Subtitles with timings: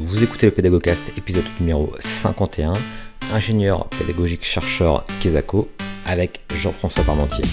[0.00, 2.72] Vous écoutez le Pédagogcast, épisode numéro 51,
[3.32, 5.68] ingénieur pédagogique chercheur Kesako,
[6.06, 7.44] avec Jean-François Parmentier.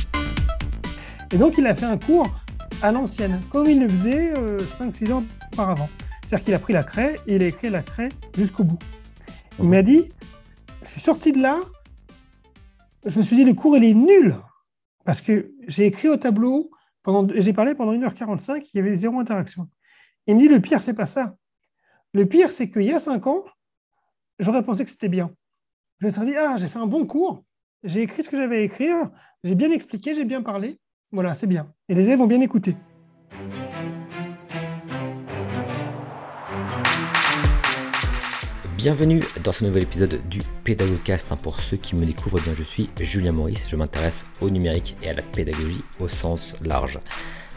[1.32, 2.30] Et donc, il a fait un cours
[2.84, 5.24] à l'ancienne, comme il le faisait 5-6 ans
[5.54, 5.90] auparavant.
[6.22, 8.80] C'est-à-dire qu'il a pris la craie et il a écrit la craie jusqu'au bout.
[9.60, 10.08] Il m'a dit,
[10.84, 11.60] je suis sorti de là,
[13.08, 14.36] je me suis dit, le cours, il est nul.
[15.04, 16.70] Parce que j'ai écrit au tableau,
[17.02, 19.68] pendant, j'ai parlé pendant 1h45, il y avait zéro interaction.
[20.28, 21.36] Il me dit, le pire, c'est pas ça.
[22.16, 23.44] Le pire, c'est qu'il y a 5 ans,
[24.40, 25.32] j'aurais pensé que c'était bien.
[26.00, 27.44] Je me serais dit, ah, j'ai fait un bon cours,
[27.84, 29.12] j'ai écrit ce que j'avais à écrire,
[29.44, 30.80] j'ai bien expliqué, j'ai bien parlé.
[31.12, 31.74] Voilà, c'est bien.
[31.90, 32.78] Et les élèves ont bien écouté.
[38.78, 41.34] Bienvenue dans ce nouvel épisode du Pédagogcast.
[41.34, 43.68] Hein, pour ceux qui me découvrent, eh bien, je suis Julien Maurice.
[43.68, 46.98] Je m'intéresse au numérique et à la pédagogie au sens large.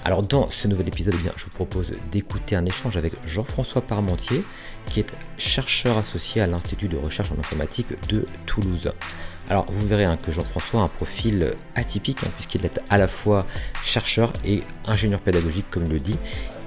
[0.05, 4.45] Alors dans ce nouvel épisode, eh je vous propose d'écouter un échange avec Jean-François Parmentier,
[4.87, 8.91] qui est chercheur associé à l'Institut de recherche en informatique de Toulouse.
[9.51, 13.09] Alors vous verrez hein, que Jean-François a un profil atypique hein, puisqu'il est à la
[13.09, 13.47] fois
[13.83, 16.19] chercheur et ingénieur pédagogique comme il le dit.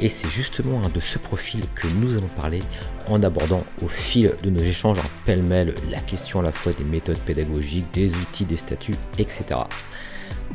[0.02, 2.60] Et c'est justement de ce profil que nous allons parler
[3.08, 6.84] en abordant au fil de nos échanges en pêle-mêle la question à la fois des
[6.84, 9.60] méthodes pédagogiques, des outils, des statuts, etc.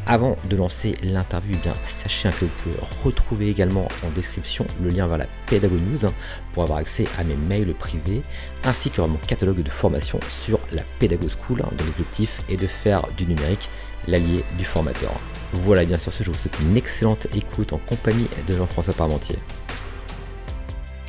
[0.05, 4.91] Avant de lancer l'interview, eh bien sachez que vous pouvez retrouver également en description le
[4.91, 6.13] lien vers la Pédago News hein,
[6.53, 8.23] pour avoir accès à mes mails privés
[8.65, 12.67] ainsi que mon catalogue de formation sur la Pédago School hein, dont l'objectif est de
[12.67, 13.71] faire du numérique
[14.07, 15.13] l'allié du formateur.
[15.53, 19.37] Voilà, bien sûr, ce, je vous souhaite une excellente écoute en compagnie de Jean-François Parmentier.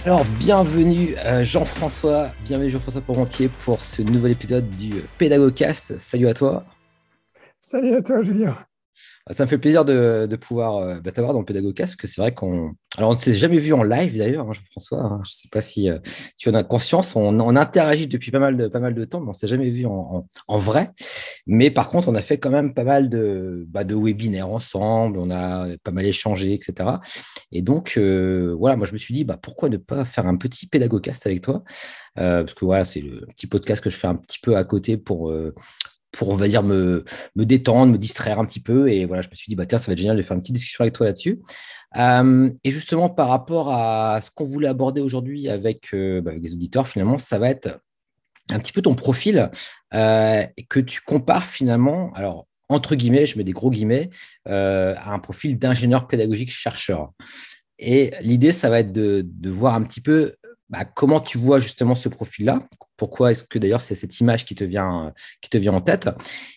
[0.06, 5.98] Alors, bienvenue euh, Jean-François, bienvenue Jean-François Parmentier pour ce nouvel épisode du Pédagogcast.
[5.98, 6.64] Salut à toi.
[7.60, 8.56] Salut à toi, Julien.
[9.32, 12.22] Ça me fait plaisir de, pouvoir euh, bah, t'avoir dans le Pédagogcast, parce que c'est
[12.22, 12.76] vrai qu'on.
[12.98, 15.02] Alors, on ne s'est jamais vu en live d'ailleurs, hein, Jean-François.
[15.02, 15.22] Hein.
[15.26, 16.00] je ne sais pas si euh,
[16.38, 17.16] tu en as conscience.
[17.16, 19.70] On, interagit depuis pas mal de, pas mal de temps, mais on ne s'est jamais
[19.70, 20.26] vu en,
[20.58, 20.92] vrai.
[21.46, 25.30] Mais par contre, on a fait quand même pas mal de, bah, webinaires ensemble, on
[25.30, 26.90] a pas mal échangé, etc.
[27.52, 30.38] Et donc, euh, voilà, moi, je me suis dit, bah, pourquoi ne pas faire un
[30.38, 31.64] petit Pédagogcast avec toi?
[32.16, 34.98] Parce que voilà, c'est le petit podcast que je fais un petit peu à côté
[34.98, 35.32] pour
[36.12, 37.04] pour, on me,
[37.36, 38.90] détendre, me distraire un petit peu.
[38.90, 40.42] Et voilà, je me suis dit, bah, tiens, ça va être génial de faire une
[40.42, 41.40] petite discussion avec toi là-dessus.
[41.98, 46.88] Euh, et justement, par rapport à ce qu'on voulait aborder aujourd'hui avec, euh, bah, auditeurs,
[46.88, 47.80] finalement, ça va être
[48.50, 49.50] un petit peu ton profil
[49.94, 54.10] euh, que tu compares finalement, alors entre guillemets, je mets des gros guillemets,
[54.46, 57.12] à un profil d'ingénieur pédagogique chercheur.
[57.80, 60.36] Et l'idée, ça va être de, de voir un petit peu
[60.70, 62.60] bah, comment tu vois justement ce profil-là
[62.98, 66.10] Pourquoi est-ce que d'ailleurs c'est cette image qui te, vient, qui te vient en tête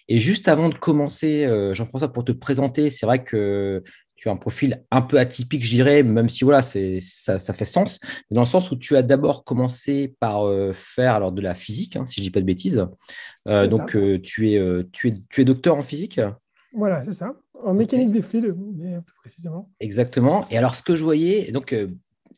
[0.08, 3.82] Et juste avant de commencer, euh, Jean-François, pour te présenter, c'est vrai que
[4.16, 7.64] tu as un profil un peu atypique, je dirais, même si voilà, ça, ça, fait
[7.64, 7.98] sens,
[8.30, 11.96] dans le sens où tu as d'abord commencé par euh, faire alors, de la physique,
[11.96, 12.86] hein, si je ne dis pas de bêtises.
[13.48, 16.20] Euh, donc tu, es, tu, es, tu es docteur en physique
[16.74, 17.34] Voilà, c'est ça.
[17.64, 19.70] En mécanique des fluides, plus précisément.
[19.80, 20.46] Exactement.
[20.50, 21.74] Et alors, ce que je voyais, donc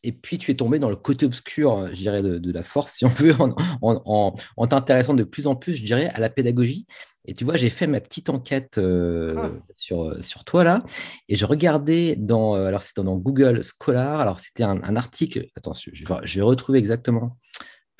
[0.03, 3.05] et puis tu es tombé dans le côté obscur, je dirais, de, la force, si
[3.05, 3.35] on veut,
[3.81, 6.85] en, t'intéressant de plus en plus, je dirais, à la pédagogie.
[7.25, 9.51] Et tu vois, j'ai fait ma petite enquête euh, ah.
[9.77, 10.83] sur, sur toi là,
[11.29, 15.73] et je regardais dans, euh, alors c'était dans Google Scholar, alors c'était un, article, attends,
[15.73, 17.37] je, je, vais retrouver exactement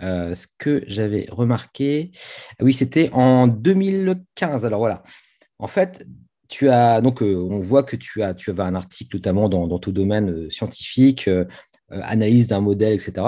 [0.01, 2.11] euh, ce que j'avais remarqué.
[2.59, 4.65] Oui, c'était en 2015.
[4.65, 5.03] Alors voilà,
[5.57, 6.05] en fait,
[6.49, 9.79] tu as donc on voit que tu as tu avais un article notamment dans, dans
[9.79, 11.45] ton domaine scientifique euh,
[12.01, 13.25] analyse d'un modèle, etc.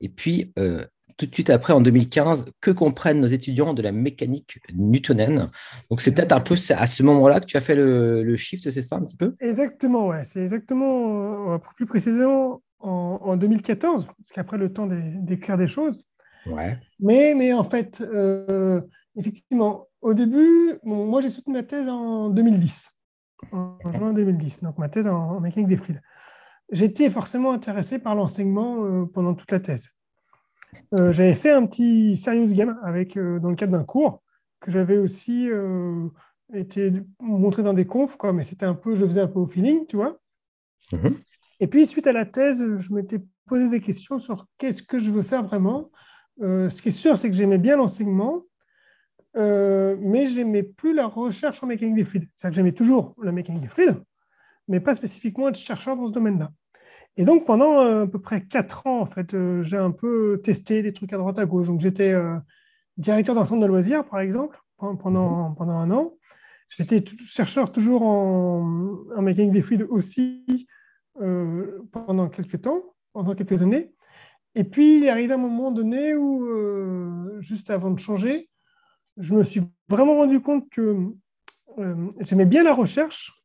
[0.00, 0.84] Et puis, euh,
[1.16, 5.50] tout de suite après, en 2015, que comprennent nos étudiants de la mécanique newtonienne?
[5.90, 8.82] Donc, c'est peut-être un peu à ce moment-là que tu as fait le, shift, c'est
[8.82, 9.34] ça un petit peu?
[9.40, 10.24] Exactement, ouais.
[10.24, 16.04] C'est exactement, euh, plus précisément, en, 2014, parce qu'après le temps d'écrire des choses.
[16.46, 16.78] Ouais.
[17.00, 18.02] Mais, mais en fait,
[19.16, 22.96] effectivement, au début, moi j'ai soutenu ma thèse en 2010,
[23.50, 26.00] en, juin 2010, donc ma thèse en, en mécanique des fluides
[26.70, 29.90] j'étais forcément intéressé par l'enseignement euh, pendant toute la thèse.
[30.94, 34.22] Euh, j'avais fait un petit serious game avec, euh, dans le cadre d'un cours
[34.60, 35.48] que j'avais aussi
[36.52, 39.46] été montré dans des confs, quoi, mais c'était un peu, je faisais un peu au
[39.46, 40.18] feeling, tu vois.
[40.90, 41.16] Mhm.
[41.60, 45.12] Et puis, suite à la thèse, je m'étais posé des questions sur qu'est-ce que je
[45.12, 45.92] veux faire vraiment.
[46.40, 48.42] ce qui est sûr, c'est que j'aimais bien l'enseignement,
[49.36, 52.28] mais j'aimais plus la recherche en mécanique des fluides.
[52.34, 54.02] C'est-à-dire que j'aimais toujours la mécanique des fluides,
[54.68, 56.50] mais pas spécifiquement être chercheur dans ce domaine-là.
[57.16, 60.40] Et donc, pendant euh, à peu près quatre ans, en fait, euh, j'ai un peu
[60.42, 61.66] testé des trucs à droite à gauche.
[61.66, 62.36] Donc, j'étais euh,
[62.96, 65.56] directeur d'un centre de loisirs, par exemple, pendant, mhm.
[65.56, 66.14] pendant un an.
[66.76, 70.66] J'étais chercheur toujours en, en, mécanique des fluides aussi
[71.90, 72.82] pendant quelques temps,
[73.12, 73.90] pendant quelques années.
[74.54, 78.48] Et puis, il est arrivé un moment donné où, euh, juste avant de changer,
[79.16, 80.96] je me suis vraiment rendu compte que
[81.78, 83.37] euh, j'aimais bien la recherche,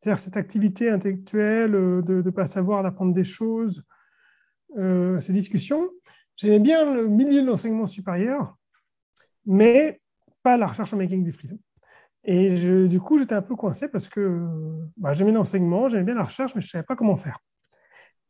[0.00, 3.84] c'est-à-dire cette activité intellectuelle euh, de ne pas savoir, d'apprendre des choses,
[4.76, 5.88] ces discussions.
[6.36, 8.56] J'aimais bien le milieu de l'enseignement supérieur,
[9.46, 10.00] mais
[10.42, 11.58] pas la recherche en making du fluide.
[12.24, 14.46] Et je, du coup, j'étais un peu coincé parce que
[14.96, 17.38] bah, j'aimais l'enseignement, j'aimais bien la recherche, mais je ne savais pas comment faire.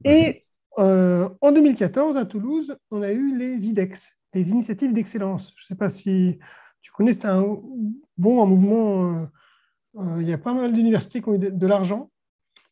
[0.05, 0.47] Et
[0.79, 5.53] euh, en 2014, à Toulouse, on a eu les IDEX, les initiatives d'excellence.
[5.57, 6.39] Je ne sais pas si
[6.81, 7.45] tu connais, c'était un
[8.17, 9.29] bon un mouvement.
[9.99, 12.11] Euh, euh, il y a pas mal d'universités qui ont eu de, l'argent.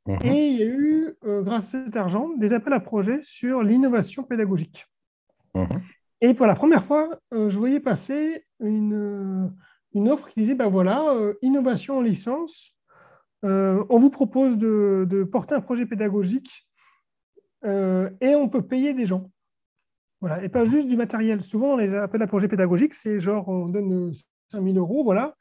[0.07, 0.19] Mhm.
[0.25, 4.23] Et il y a eu, grâce à cet argent, des appels à projets sur l'innovation
[4.23, 4.87] pédagogique.
[5.55, 5.69] Mhm.
[6.21, 9.53] Et pour la première fois, je voyais passer une,
[9.93, 12.75] une offre qui disait, ben voilà, innovation en licence,
[13.43, 16.67] on vous propose de, de, porter un projet pédagogique
[17.65, 19.31] euh, et on peut payer des gens.
[20.21, 21.43] Voilà, et pas juste du matériel.
[21.43, 24.13] Souvent, les appels à projets pédagogiques, c'est genre on donne
[24.51, 25.37] 5000 euros, voilà,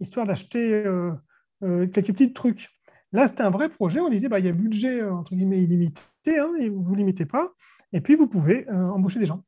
[0.00, 1.12] histoire d'acheter euh, euh,
[1.60, 2.70] quelques petits trucs.
[3.12, 4.00] Là, c'était un vrai projet.
[4.00, 7.26] On disait, bah, il y a budget entre guillemets illimité, hein, et vous ne limitez
[7.26, 7.46] pas,
[7.92, 9.42] et puis vous pouvez embaucher des gens.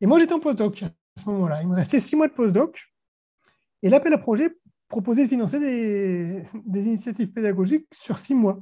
[0.00, 0.90] Et moi, j'étais en postdoc à
[1.20, 1.62] ce moment-là.
[1.62, 2.92] Il me restait six mois de postdoc,
[3.82, 4.56] et l'appel à projet
[4.88, 8.60] proposait de financer des, des initiatives pédagogiques sur six mois.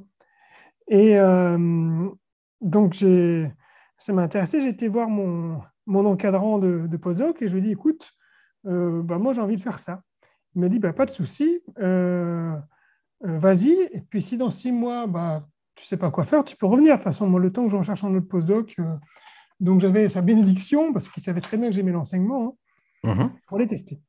[0.87, 1.17] Et,
[2.61, 2.95] donc,
[3.97, 4.61] ça m'a intéressé.
[4.61, 8.11] J'ai été voir mon, mon encadrant de, postdoc et je lui ai dit, écoute,
[8.65, 10.01] euh, bah, moi j'ai envie de faire ça.
[10.55, 12.55] Il m'a dit, bah, pas de souci, euh,
[13.25, 13.71] euh, vas-y.
[13.93, 16.65] Et puis si dans six mois, bah, tu ne sais pas quoi faire, tu peux
[16.65, 16.93] revenir.
[16.93, 18.77] De toute façon, moi, le temps que je recherche un autre postdoc,
[19.59, 22.57] donc j'avais sa bénédiction, parce qu'il savait très bien que j'aimais l'enseignement,
[23.05, 23.31] hein, mhm.
[23.47, 23.99] pour les tester.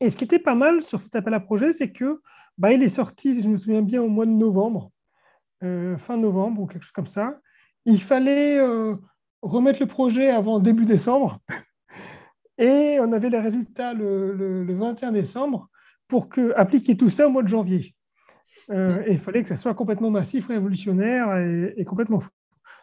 [0.00, 2.20] Et ce qui était pas mal sur cet appel à projet, c'est que
[2.58, 4.90] bah, il est sorti, si je me souviens bien, au mois de novembre,
[5.60, 7.38] fin novembre ou quelque chose comme ça.
[7.86, 8.96] Il fallait euh,
[9.42, 11.38] remettre le projet avant début décembre.
[12.58, 15.68] Et on avait les résultats le, 21 décembre
[16.08, 17.94] pour que, appliquer tout ça au mois de janvier.
[18.70, 22.30] Euh, et il fallait que ça soit complètement massif, révolutionnaire et, complètement fou.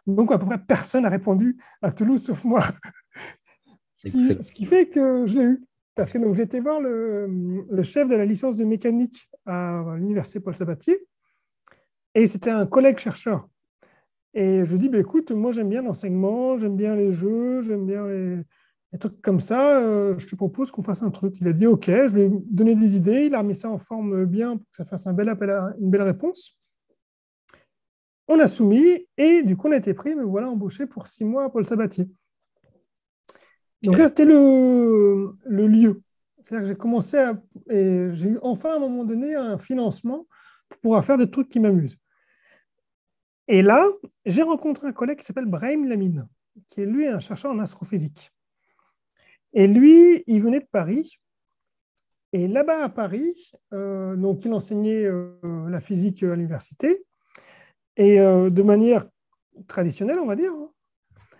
[0.07, 2.63] Donc, à peu près personne n'a répondu à Toulouse sauf moi.
[3.93, 4.07] ce,
[4.51, 5.63] qui, fait que je l'ai eu.
[5.95, 7.27] Parce que j'étais voir le,
[7.69, 11.05] le, chef de la licence de mécanique à l'université Paul Sabatier.
[12.15, 13.47] Et c'était un collègue chercheur.
[14.33, 17.85] Et je lui dis, bah, écoute, moi j'aime bien l'enseignement, j'aime bien les jeux, j'aime
[17.85, 18.39] bien les,
[18.99, 21.35] trucs comme ça, euh, je te propose qu'on fasse un truc.
[21.41, 23.79] Il a dit, OK, je lui ai donné des idées, il a remis ça en
[23.79, 26.57] forme bien pour que ça fasse un bel appel à, une belle réponse.
[28.27, 31.25] On a soumis et du coup on a été pris, mais voilà, embauché pour six
[31.25, 32.07] mois à Paul Sabatier.
[33.81, 36.01] Donc là, c'était le, le, lieu.
[36.41, 37.33] C'est-à-dire que j'ai commencé à...
[37.69, 40.25] Et j'ai eu enfin à un moment donné un financement
[40.69, 41.97] pour pouvoir faire des trucs qui m'amusent.
[43.49, 43.85] Et là,
[44.25, 46.27] j'ai rencontré un collègue qui s'appelle Brahim Lamine,
[46.69, 48.31] qui est lui un chercheur en astrophysique.
[49.53, 51.19] Et lui, il venait de Paris.
[52.33, 55.37] Et là-bas à Paris, euh, donc il enseignait euh,
[55.69, 57.05] la physique à l'université,
[57.95, 59.05] et euh, de manière
[59.67, 60.51] traditionnelle, on va dire.
[60.51, 60.71] Hein.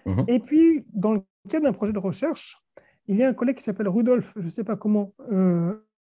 [0.06, 0.26] Mhm.
[0.28, 2.58] Et puis, dans le cadre d'un projet de recherche,
[3.08, 5.14] il y a un collègue qui s'appelle Rudolf, je ne sais pas comment,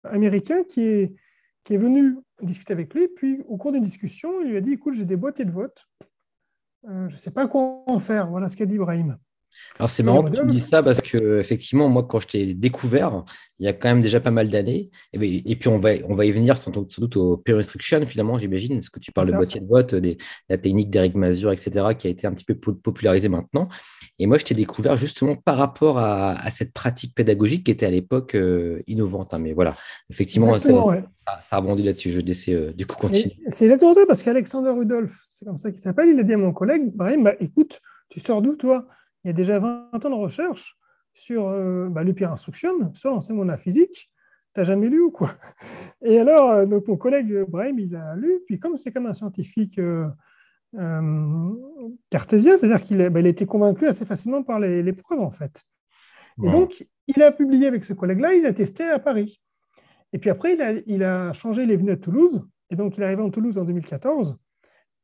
[0.04, 1.16] américain, qui est,
[1.64, 3.08] qui est venu discuter avec lui.
[3.08, 5.86] Puis, au cours d'une discussion, il lui a dit Écoute, j'ai des boîtiers de vote.
[6.86, 8.30] Je ne sais pas quoi en faire.
[8.30, 9.18] Voilà ce qu'a dit Ibrahim.
[9.80, 12.54] Alors c'est marrant que tu me dises ça parce que effectivement moi quand je t'ai
[12.54, 13.24] découvert
[13.58, 16.26] il y a quand même déjà pas mal d'années et, puis on va on va
[16.26, 19.62] y venir sans, doute au peer instruction finalement j'imagine parce que tu parles de boîtier
[19.62, 23.30] de vote des, la technique d'Eric Mazur etc qui a été un petit peu popularisée
[23.30, 23.68] maintenant.
[24.20, 27.92] Et moi je t'ai découvert justement par rapport à, cette pratique pédagogique qui était à
[27.92, 29.40] l'époque euh, innovante hein.
[29.40, 29.76] mais voilà
[30.10, 30.72] effectivement ça,
[31.42, 35.18] ça, rebondit là-dessus je vais euh, du coup continuer c'est exactement ça parce qu'Alexander Rudolph
[35.32, 38.44] c'est comme ça qu'il s'appelle il a dit à mon collègue bah, écoute tu sors
[38.44, 38.86] d'où toi?
[39.24, 40.78] Il y a déjà 20 ans de recherche
[41.14, 44.12] sur euh, bah, le peer instruction, sur l'enseignement de la physique.
[44.54, 45.32] Tu n'as jamais lu ou quoi?
[46.04, 49.14] Et alors, euh, donc, mon collègue Brahim, il a lu, puis comme c'est comme un
[49.14, 50.08] scientifique euh,
[52.10, 55.64] cartésien, c'est-à-dire qu'il a, bah, été convaincu assez facilement par les, preuves, en fait.
[56.44, 59.40] Et donc, il a publié avec ce collègue-là, il a testé à Paris.
[60.14, 62.98] Et puis après, il a, il a changé, il est venu à Toulouse, et donc
[62.98, 64.38] il est arrivé en Toulouse en 2014,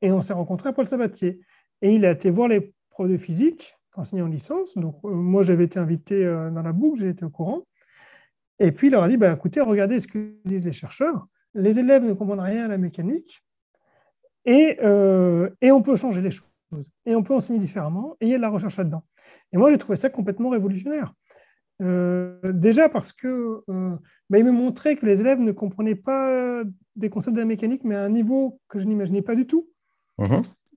[0.02, 1.40] et on s'est rencontré à Paul Sabatier.
[1.82, 4.78] Et il a été voir les profs de physique, enseigné en licence.
[4.78, 7.64] Donc, euh, moi, j'avais été invité euh, dans la boucle, été au courant.
[8.60, 11.28] Et puis, il leur a dit, bah, écoutez, regardez ce que disent les chercheurs.
[11.54, 13.42] Les élèves ne comprennent rien à la mécanique
[14.46, 16.48] et, euh, et on peut changer les choses.
[17.06, 19.04] Et on peut enseigner différemment et il y a de la recherche là-dedans.
[19.52, 21.14] Et moi, j'ai trouvé ça complètement révolutionnaire.
[21.80, 23.64] déjà parce que
[24.30, 26.64] bah, il me montrait que les élèves ne comprenaient pas
[26.96, 29.68] des concepts de la mécanique, mais à un niveau que je n'imaginais pas du tout.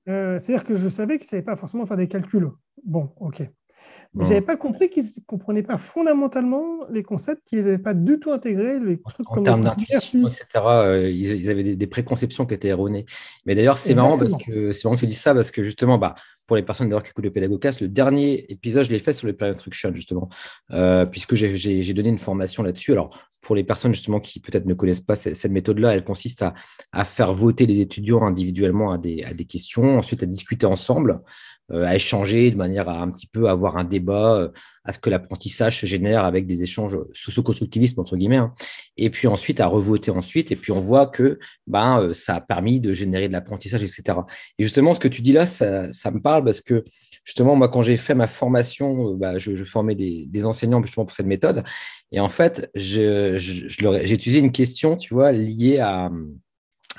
[0.07, 0.39] Mm-hmm.
[0.39, 2.51] C'est-à-dire que je savais qu'ils ne savaient pas forcément faire des calculs.
[2.85, 3.43] Bon, ok.
[4.15, 7.95] Mais je n'avais pas compris qu'ils ne comprenaient pas fondamentalement les concepts, qu'ils n'avaient pas
[7.95, 10.45] du tout intégré, les trucs en, comme termes d'intuition, etc.
[10.55, 13.05] Euh, ils, avaient des, préconceptions qui étaient erronées.
[13.47, 15.99] Mais d'ailleurs, c'est marrant parce que c'est marrant que tu dis ça parce que justement,
[15.99, 16.15] bah,
[16.53, 19.35] pour les personnes qui écoutent le Pédagogcast, le dernier épisode, je l'ai fait sur le
[19.41, 20.29] Instruction, justement,
[20.73, 22.93] euh, puisque j'ai donné une formation là-dessus.
[22.93, 26.45] Alors, pour les personnes justement qui peut-être ne connaissent pas cette, méthode-là, elle consiste
[26.93, 31.23] à, faire voter les étudiants individuellement à des, à des questions, ensuite à discuter ensemble.
[31.73, 34.49] Euh, à échanger de manière à un petit peu avoir un débat, euh,
[34.85, 38.53] à ce que l'apprentissage se génère avec des échanges socio-constructivisme, entre guillemets, hein.
[38.97, 42.41] et puis ensuite à revoter ensuite, et puis on voit que ben, euh, ça a
[42.41, 44.19] permis de générer de l'apprentissage, etc.
[44.59, 46.85] Et justement, ce que tu dis là, ça, me parle parce que
[47.25, 51.27] justement, moi, quand j'ai fait ma formation, bah, je, formais des, enseignants justement pour cette
[51.27, 51.63] méthode,
[52.11, 53.37] et en fait, j'ai
[54.11, 56.11] utilisé une question, tu vois, liée à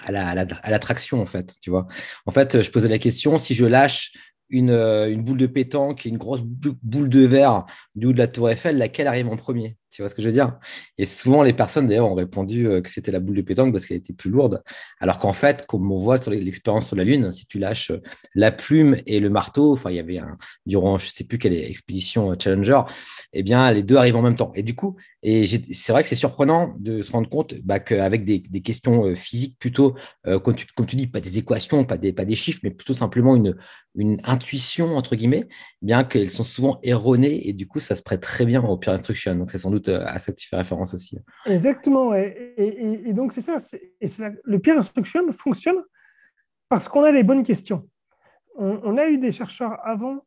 [0.06, 1.88] à l'attraction, en fait, tu vois.
[2.26, 4.12] En fait, je posais la question, si je lâche
[4.52, 8.28] euh, une, boule de pétanque et une grosse boule de verre du haut de la
[8.28, 9.78] tour Eiffel, laquelle arrive en premier?
[9.94, 10.58] Tu vois ce que je veux dire?
[10.98, 13.86] Et souvent, les personnes, d'ailleurs, ont répondu euh, que c'était la boule de pétanque parce
[13.86, 14.64] qu'elle était plus lourde.
[15.00, 18.02] Alors qu'en fait, comme on voit sur l'expérience sur la Lune, si tu lâches euh,
[18.34, 20.36] la plume et le marteau, enfin, il y avait un,
[20.66, 22.82] durant, je ne sais plus quelle expédition Challenger,
[23.34, 24.52] eh bien, les deux arrivent en même temps.
[24.56, 28.26] Et du coup, et c'est vrai que c'est surprenant de se rendre compte bah, qu'avec
[28.26, 32.60] des, questions physiques plutôt, comme, tu, dis, pas des équations, pas des, pas des chiffres,
[32.64, 33.56] mais plutôt simplement une,
[33.96, 35.48] une intuition, entre guillemets,
[35.82, 38.94] bien qu'elles sont souvent erronées et du coup, ça se prête très bien au peer
[38.94, 39.36] instruction.
[39.36, 41.20] Donc, c'est sans doute euh, à ça que tu fais référence aussi.
[41.46, 42.14] Exactement.
[42.14, 43.58] Et, donc, c'est ça.
[44.44, 45.82] Le peer instruction fonctionne
[46.70, 47.88] parce qu'on a les bonnes questions.
[48.56, 50.26] On, a eu des chercheurs avant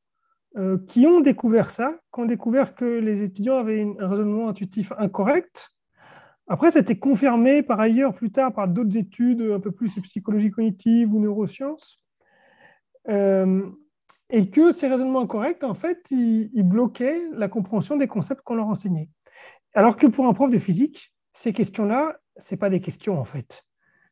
[0.57, 4.93] euh, qui ont découvert ça, qui ont découvert que les étudiants avaient un raisonnement intuitif
[4.99, 5.71] incorrect.
[6.49, 9.95] Après, ça a été confirmé par ailleurs plus tard par d'autres études un peu plus
[10.01, 12.01] psychologie cognitive ou neurosciences.
[13.09, 13.71] Euh,
[14.31, 18.67] et que ces raisonnements incorrects, en fait, ils, bloquaient la compréhension des concepts qu'on leur
[18.67, 19.09] enseignait.
[19.77, 23.63] Alors que pour un prof de physique, ces questions-là, ce pas des questions, en fait.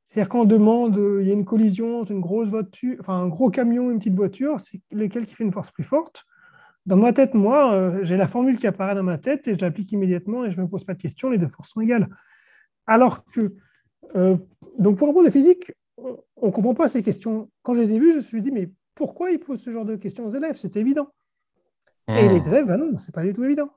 [0.05, 3.29] C'est-à-dire qu'on demande, euh, il y a une collision entre une grosse voiture, enfin un
[3.29, 6.27] gros camion et une petite voiture, c'est lequel qui fait une force plus forte.
[6.85, 9.61] Dans ma tête, moi, euh, j'ai la formule qui apparaît dans ma tête et je
[9.61, 12.11] l'applique immédiatement et je ne me pose pas de questions, les deux forces sont égales.
[12.87, 13.55] Alors que,
[14.79, 17.51] donc pour un prof de physique, on ne comprend pas ces questions.
[17.63, 19.87] Quand je les ai vues, je me suis dit, mais pourquoi il pose ce genre
[19.87, 20.57] de questions aux élèves?
[20.59, 21.09] C'est évident.
[22.09, 22.33] Et hmm.
[22.33, 23.71] les élèves, ben non, c'est pas du tout évident.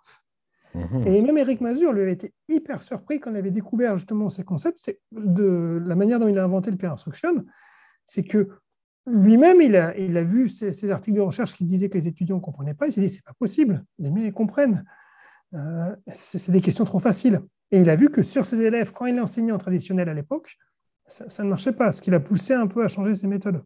[0.74, 1.08] Hmm.
[1.08, 4.44] Et même Eric Mazur, lui, a été hyper surpris quand il avait découvert justement ces
[4.44, 7.46] concepts, c'est de la manière dont il a inventé le peer instruction,
[8.06, 8.50] c'est que
[9.06, 12.38] lui-même, il a, il a vu ces, articles de recherche qui disaient que les étudiants
[12.38, 12.88] ne comprenaient pas.
[12.88, 14.84] Il s'est dit, c'est pas possible, les miens, ils comprennent.
[15.54, 17.42] Euh, c'est des questions trop faciles.
[17.72, 20.58] Et il a vu que sur ses élèves, quand il enseignait en traditionnel à l'époque,
[21.06, 23.64] ça, ça, ne marchait pas, ce qui l'a poussé un peu à changer ses méthodes.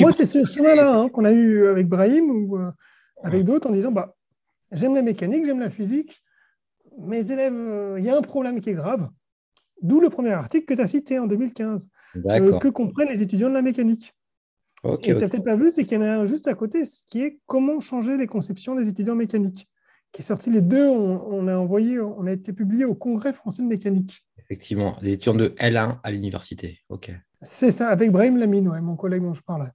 [0.00, 2.70] Moi, c'est ce chemin-là hein, qu'on a eu avec Brahim ou euh,
[3.22, 4.14] avec d'autres en disant bah,
[4.74, 6.22] j'aime la mécanique, j'aime la physique,
[6.98, 9.08] mes élèves, euh, il y a un problème qui est grave.
[9.82, 11.90] D'où le premier article que tu as cité en 2015,
[12.26, 14.14] euh, que comprennent les étudiants de la mécanique.
[14.84, 16.54] Ce que tu n'as peut-être pas vu, c'est qu'il y en a un juste à
[16.54, 19.68] côté, ce qui est comment changer les conceptions des étudiants mécaniques,
[20.12, 23.62] qui est sorti les deux, on, a envoyé, on a été publié au Congrès français
[23.62, 24.26] de mécanique.
[24.38, 26.80] Effectivement, les étudiants de L1 à l'université.
[26.90, 27.10] Ok.
[27.42, 29.70] C'est ça, avec Brahim Lamine, mon collègue dont je parlais.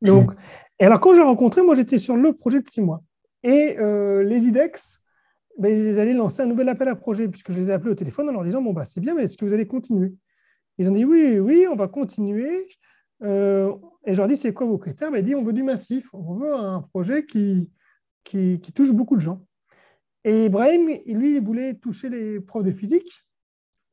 [0.00, 0.32] Donc,
[0.80, 3.02] et alors, quand j'ai rencontré, moi, j'étais sur le projet de six mois.
[3.42, 5.02] Et euh, les IDEX,
[5.58, 7.94] ben, ils allaient lancer un nouvel appel à projet, puisque je les ai appelés au
[7.94, 10.14] téléphone en leur disant Bon, bah, c'est bien, mais est-ce que vous allez continuer?
[10.78, 12.66] Ils ont dit Oui, oui, on va continuer.
[13.22, 15.10] Euh, et je leur dit C'est quoi vos critères?
[15.10, 17.72] Ben, Ils dit On veut du massif, on veut un projet qui,
[18.24, 19.44] qui, qui touche beaucoup de gens.
[20.24, 23.24] Et Ibrahim, lui, il voulait toucher les profs de physique,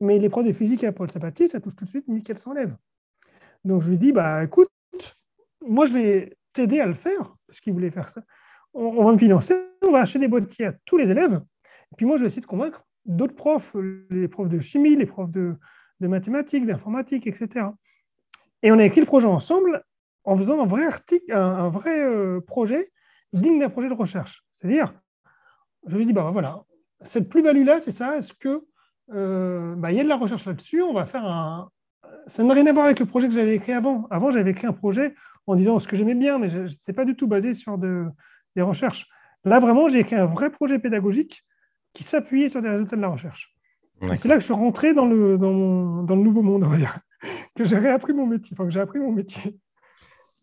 [0.00, 2.76] mais les profs de physique à Paul Sabatier, ça touche tout de suite 1400 élèves.
[3.64, 4.68] Donc je lui dis, bah écoute,
[5.60, 8.22] moi je vais t'aider à le faire, parce qu'il voulait faire ça.
[8.78, 11.40] On, va me financer, on va acheter des boîtiers à tous les élèves.
[11.92, 13.74] Et puis moi, je vais essayer de convaincre d'autres profs,
[14.10, 15.56] les profs de chimie, les profs de,
[16.00, 17.68] mathématiques, d'informatique, etc.
[18.62, 19.82] Et on a écrit le projet ensemble
[20.24, 22.92] en faisant un vrai article, un, vrai euh, projet
[23.32, 24.44] digne d'un projet de recherche.
[24.52, 24.92] C'est-à-dire,
[25.86, 26.64] je lui dis, bah voilà,
[27.02, 28.66] cette plus-value-là, c'est ça, est-ce que
[29.12, 31.70] euh, bah, il y a de la recherche là-dessus, on va faire un,
[32.26, 34.06] ça n'a rien à voir avec le projet que j'avais écrit avant.
[34.10, 35.14] Avant, j'avais écrit un projet
[35.46, 37.78] en disant ce que j'aimais bien, mais ce n'est pas du tout basé sur
[38.56, 39.06] des recherches.
[39.44, 41.44] Là, vraiment, j'ai écrit un vrai projet pédagogique
[41.92, 43.54] qui s'appuyait sur des résultats de la recherche.
[44.16, 46.98] c'est là que je suis rentré dans le, dans, le nouveau monde, on va dire,
[47.54, 49.56] que j'ai réappris mon métier, enfin que j'ai appris mon métier.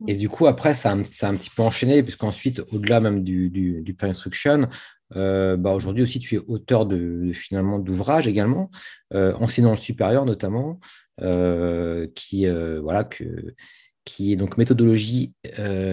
[0.07, 3.49] Et du coup, après, ça, ça a un petit peu enchaîné, puisqu'ensuite, au-delà même du,
[3.49, 4.67] du, du instruction,
[5.15, 8.71] euh, bah aujourd'hui aussi, tu es auteur de, finalement d'ouvrages également,
[9.13, 10.79] euh, enseignant le supérieur notamment,
[11.21, 12.47] euh, qui,
[12.81, 13.53] voilà, que,
[14.05, 15.33] qui est donc méthodologie,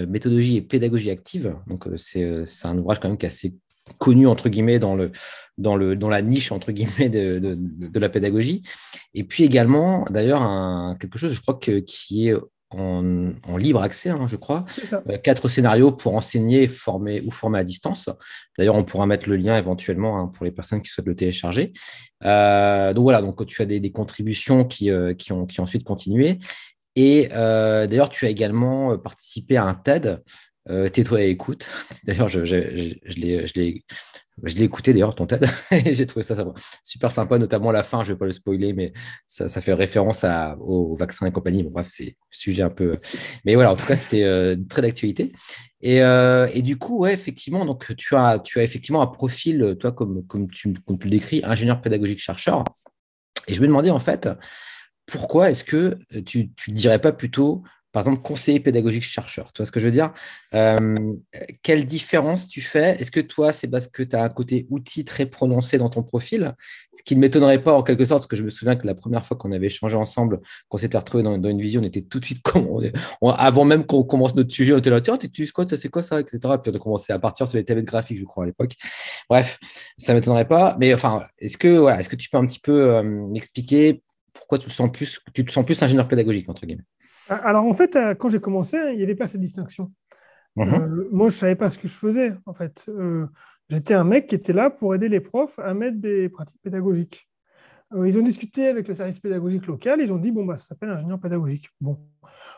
[0.09, 1.57] méthodologie et pédagogie active.
[1.67, 3.55] Donc, c'est un ouvrage quand même qui est assez
[3.99, 5.13] connu entre guillemets dans, le,
[5.59, 8.63] dans, le, dans la niche entre guillemets de, de, la pédagogie.
[9.15, 12.35] Et puis également, d'ailleurs, quelque chose, je crois, que, qui est
[12.71, 14.65] en, en libre accès, hein, je crois.
[14.93, 18.09] Euh, quatre scénarios pour enseigner, former ou former à distance.
[18.57, 21.73] D'ailleurs, on pourra mettre le lien éventuellement hein, pour les personnes qui souhaitent le télécharger.
[22.25, 25.65] Euh, donc voilà, donc tu as des, des contributions qui, euh, qui, ont, qui ont
[25.65, 26.39] ensuite continué.
[27.01, 30.21] Et d'ailleurs, tu as également participé à un TED
[30.69, 31.67] euh, tais-toi et écoute.
[32.05, 33.83] D'ailleurs, je, l'ai
[34.63, 35.47] écouté d'ailleurs, ton TED,
[35.93, 36.37] j'ai trouvé ça,
[36.83, 38.93] super sympa, notamment la fin, je ne vais pas le spoiler, mais
[39.27, 40.25] ça, fait référence
[40.61, 41.63] au, vaccin et compagnie.
[41.63, 42.99] Bref, c'est sujet un peu.
[43.45, 45.33] Mais voilà, en tout cas, c'était euh, très d'actualité.
[45.85, 49.93] Euh, et, du coup, ouais, effectivement, donc tu as, tu as effectivement un profil, toi,
[49.93, 52.65] comme, comme, tu, comme tu le décris, ingénieur pédagogique chercheur.
[53.49, 54.29] Et je me demandais en fait,
[55.11, 57.63] pourquoi est-ce que tu ne dirais pas plutôt
[57.93, 59.53] par exemple, conseiller pédagogique chercheur?
[59.53, 60.13] Tu vois ce que je veux dire?
[60.55, 61.15] Euh,
[61.63, 63.01] Quelle différence tu fais?
[63.01, 66.05] Est-ce que toi, c'est parce que tu as un côté outil très prononcé dans ton
[66.05, 66.55] profil?
[66.93, 68.95] Ce qui ne m'étonnerait pas en quelque sorte, parce que je me souviens que la
[68.95, 72.21] première fois qu'on avait échangé ensemble, qu'on s'était retrouvé dans, une vision, on était tout
[72.21, 72.45] de suite,
[73.23, 76.05] avant même qu'on commence notre sujet, on était là, tiens, tu quoi, ça c'est quoi
[76.05, 76.39] ça, etc.
[76.63, 78.77] Puis on a commencé à partir sur les TV graphiques, je crois, à l'époque.
[79.29, 79.59] Bref,
[79.99, 80.77] ça ne m'étonnerait pas.
[80.79, 84.03] Mais enfin, est-ce que, voilà, est-ce que tu peux un petit peu euh, m'expliquer
[84.33, 86.85] pourquoi tu te sens plus, tu te sens plus ingénieur pédagogique, entre guillemets
[87.31, 89.93] ah, alors, en fait, euh, quand j'ai commencé, il n'y avait pas cette distinction.
[90.57, 90.75] Mhm.
[90.75, 92.87] Euh, moi, je ne savais pas ce que je faisais, en fait.
[92.89, 93.27] Euh,
[93.69, 97.29] j'étais un mec qui était là pour aider les profs à mettre des pratiques pédagogiques.
[97.97, 100.91] ils ont discuté avec le service pédagogique local, ils ont dit, bon, bah, ça s'appelle
[100.91, 101.69] ingénieur pédagogique.
[101.81, 101.99] Bon.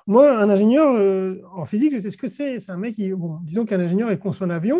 [0.06, 2.58] Moi, un ingénieur en physique, je sais ce que c'est.
[2.58, 4.78] C'est un mec qui, bon, disons qu'un ingénieur, il conçoit un avion,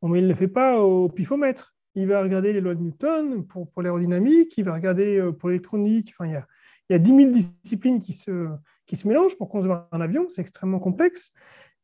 [0.00, 1.75] bon, mais il ne le fait pas au pifomètre.
[1.96, 6.12] Il va regarder les lois de Newton pour, pour l'aérodynamique, il va regarder pour l'électronique.
[6.12, 6.46] Enfin, il y a,
[6.88, 8.48] il y a 10 000 disciplines qui se,
[8.86, 11.32] qui se mélangent pour concevoir un avion, c'est extrêmement complexe.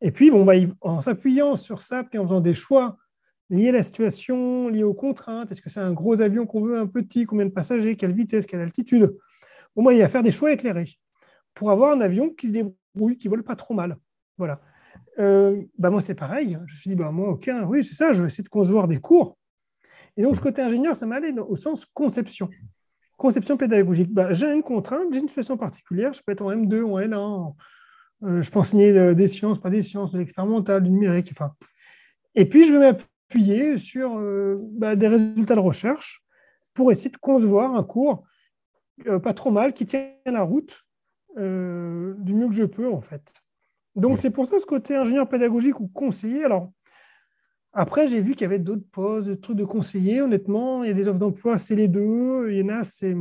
[0.01, 2.97] Et puis, bon, bah, en s'appuyant sur ça, puis en faisant des choix
[3.51, 6.79] liés à la situation, liés aux contraintes, est-ce que c'est un gros avion qu'on veut,
[6.79, 9.15] un petit, combien de passagers, quelle vitesse, quelle altitude?
[9.75, 10.99] Bon, bah, il va faire des choix éclairés
[11.55, 13.97] pour avoir un avion qui se débrouille, qui vole pas trop mal.
[14.39, 14.61] Voilà.
[15.19, 16.57] Euh, bah, moi, c'est pareil.
[16.67, 18.89] Je me suis dit, bah, moi, ok, oui, c'est ça, je vais essayer de concevoir
[18.89, 19.37] des cours.
[20.17, 22.49] Et donc, ce côté ingénieur, ça m'allait au sens conception.
[23.17, 24.13] Conception pédagogique.
[24.13, 26.13] Bah, j'ai une contrainte, j'ai une situation particulière.
[26.13, 27.55] Je peux être en M2 ou en L1.
[28.25, 31.29] Euh, je peux enseigner des sciences, pas des sciences, de l'expérimental, du numérique.
[31.33, 31.55] Enfin.
[32.35, 36.25] Et puis, je vais m'appuyer sur euh, bah, des résultats de recherche
[36.75, 38.25] pour essayer de concevoir un cours
[39.07, 40.85] euh, pas trop mal, qui tient la route
[41.35, 43.33] du mieux que je peux, en fait.
[43.95, 46.45] Donc, c'est pour ça ce côté ingénieur pédagogique ou conseiller.
[46.45, 46.71] Alors,
[47.73, 50.21] après, j'ai vu qu'il y avait d'autres postes, des trucs de conseiller.
[50.21, 52.51] Honnêtement, il y a des offres d'emploi, c'est les deux.
[52.51, 53.15] Il y en a, c'est.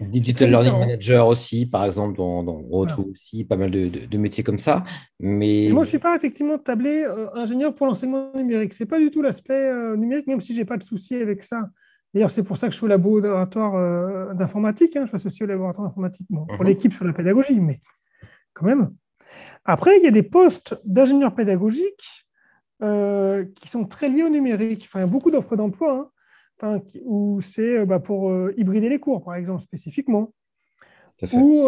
[0.00, 4.58] Digital Learning Manager aussi, par exemple, dans, on retrouve aussi pas mal de, métiers comme
[4.58, 4.84] ça.
[5.20, 5.68] Mais...
[5.72, 8.74] moi, je ne suis pas effectivement tablé euh, ingénieur pour l'enseignement numérique.
[8.74, 11.14] Ce n'est pas du tout l'aspect euh, numérique, même si je n'ai pas de souci
[11.14, 11.70] avec ça.
[12.12, 14.96] D'ailleurs, c'est pour ça que je suis au laboratoire euh, d'informatique.
[14.96, 15.02] Hein.
[15.04, 16.66] Je suis associé au laboratoire d'informatique pour mhm.
[16.66, 17.80] l'équipe sur la pédagogie, mais
[18.52, 18.90] quand même.
[19.64, 22.25] Après, il y a des postes d'ingénieur pédagogique
[22.82, 24.84] euh, qui sont très liés au numérique.
[24.84, 26.12] Enfin, il y a beaucoup d'offres d'emploi
[26.60, 30.34] hein, où c'est euh, bah, pour euh, hybrider les cours, par exemple, spécifiquement.
[31.32, 31.64] Ou,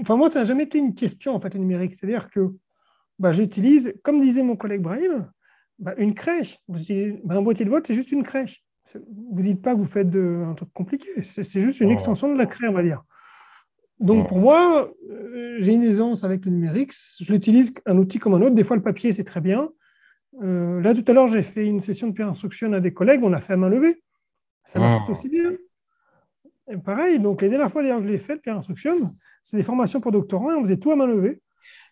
[0.00, 1.94] enfin, moi, ça n'a jamais été une question, en fait, le numérique.
[1.94, 2.52] C'est-à-dire que
[3.18, 5.28] bah, j'utilise, comme disait mon collègue Brahim,
[5.80, 6.60] bah, une crèche.
[6.68, 8.62] Vous utilisez, bah, un boîtier de vote, c'est juste une crèche.
[8.94, 11.08] Vous ne dites pas que vous faites de, un truc compliqué.
[11.22, 11.92] C'est juste une oh.
[11.92, 13.02] extension de la crèche, on va dire.
[14.00, 16.92] Donc pour moi, euh, j'ai une aisance avec le numérique.
[17.20, 18.54] Je l'utilise un outil comme un autre.
[18.54, 19.68] Des fois, le papier, c'est très bien.
[20.42, 23.20] Euh, là, tout à l'heure, j'ai fait une session de peer instruction à des collègues.
[23.22, 24.02] On a fait à main levée.
[24.64, 25.52] Ça marche tout aussi bien.
[26.70, 28.96] Et pareil, donc les dernières fois, d'ailleurs, je l'ai fait, le peer instruction,
[29.42, 31.40] c'est des formations pour doctorants et on faisait tout à main levée.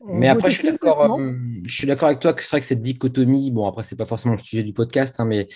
[0.07, 1.19] Mais après, je suis d'accord.
[1.19, 1.33] Euh,
[1.65, 4.07] je suis d'accord avec toi que c'est vrai que cette dichotomie, bon, après, c'est pas
[4.07, 5.49] forcément le sujet du podcast, hein, mais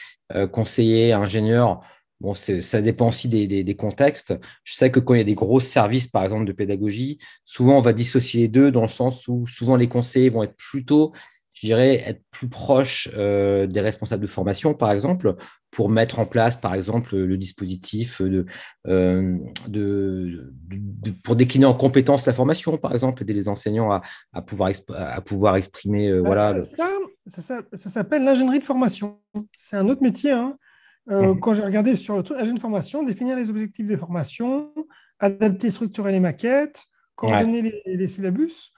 [0.52, 1.80] conseiller, ingénieur,
[2.20, 4.34] Bon, ça dépend aussi des, contextes.
[4.62, 7.76] Je sais que quand il y a des gros services, par exemple, de pédagogie, souvent
[7.78, 11.12] on va dissocier les deux dans le sens où souvent les conseillers vont être plutôt,
[11.52, 15.34] je dirais, être plus proches euh, des responsables de formation, par exemple,
[15.70, 18.46] pour mettre en place, par exemple, le dispositif de,
[18.86, 19.38] euh,
[21.24, 23.90] pour décliner en compétences la formation, par exemple, aider les enseignants
[24.32, 26.08] à, pouvoir, à pouvoir exprimer.
[26.08, 26.62] Euh, voilà.
[26.64, 26.88] Ça,
[27.26, 29.18] ça, ça s'appelle l'ingénierie de formation.
[29.58, 30.30] C'est un autre métier.
[30.30, 30.56] Hein.
[31.10, 31.34] Euh.
[31.34, 34.72] Quand j'ai regardé sur le agent de formation, définir les objectifs des formations,
[35.18, 38.72] adapter, structurer les maquettes, coordonner les, syllabus.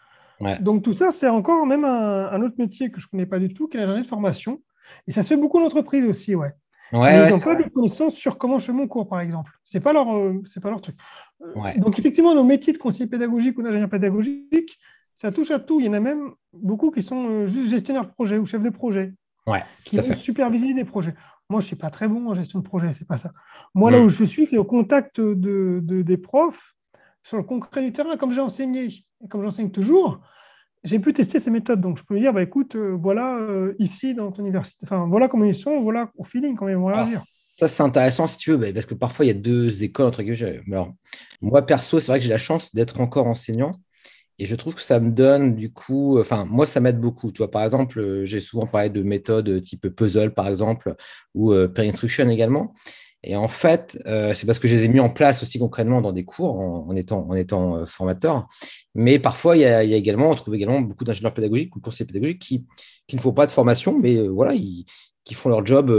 [0.61, 3.53] Donc tout ça, c'est encore même un, autre métier que je ne connais pas du
[3.53, 4.63] tout, qui est l'ingénierie de formation.
[5.07, 6.53] Et ça se fait beaucoup d'entreprises aussi, ouais.
[6.93, 6.99] ils
[7.31, 9.53] n'ont pas de connaissances sur comment je fais mon cours, par exemple.
[9.65, 10.97] Ce n'est pas, leur, euh, pas leur truc.
[11.43, 14.79] Euh, donc, effectivement, nos métiers de conseiller pédagogique ou d'ingénieur pédagogique,
[15.15, 15.81] ça touche à tout.
[15.81, 18.63] Il y en a même beaucoup qui sont euh, juste gestionnaires de projet ou chefs
[18.63, 19.15] de projet.
[19.85, 21.15] Qui vont superviser des projets.
[21.49, 23.31] Moi, je ne suis pas très bon en gestion de projet, c'est pas ça.
[23.75, 26.75] Moi, là où je suis, c'est au contact de, des profs
[27.23, 28.89] sur le concret du terrain, comme j'ai enseigné
[29.25, 30.21] et comme j'enseigne toujours
[30.87, 31.81] j'ai pu tester ces méthodes.
[31.81, 35.07] Donc, je peux lui dire, bah, écoute, euh, voilà, euh, ici, dans ton université, enfin,
[35.09, 37.21] voilà comment ils sont, voilà au feeling, comment ils vont réagir.
[37.25, 40.23] Ça, c'est intéressant si tu veux, parce que parfois, il y a deux écoles, entre
[40.23, 40.61] guillemets.
[40.71, 40.93] Alors,
[41.41, 43.73] moi, perso, c'est vrai que j'ai la chance d'être encore enseignant.
[44.39, 47.33] Et je trouve que ça me donne, du coup, enfin, moi, ça m'aide beaucoup.
[47.33, 50.95] Tu vois, par exemple, euh, j'ai souvent parlé de méthodes type puzzle, par exemple,
[51.35, 52.75] ou per-instruction également.
[53.27, 56.01] Et en fait, euh, c'est parce que je les ai mis en place aussi concrètement
[56.01, 58.47] dans des cours en, étant, en étant euh, formateur.
[58.95, 62.39] Mais parfois, il y, a, également, on trouve également beaucoup d'ingénieurs pédagogiques ou conseillers pédagogiques
[62.39, 62.67] qui,
[63.09, 65.91] qui, ne font pas de formation, mais euh, voilà, qui font leur job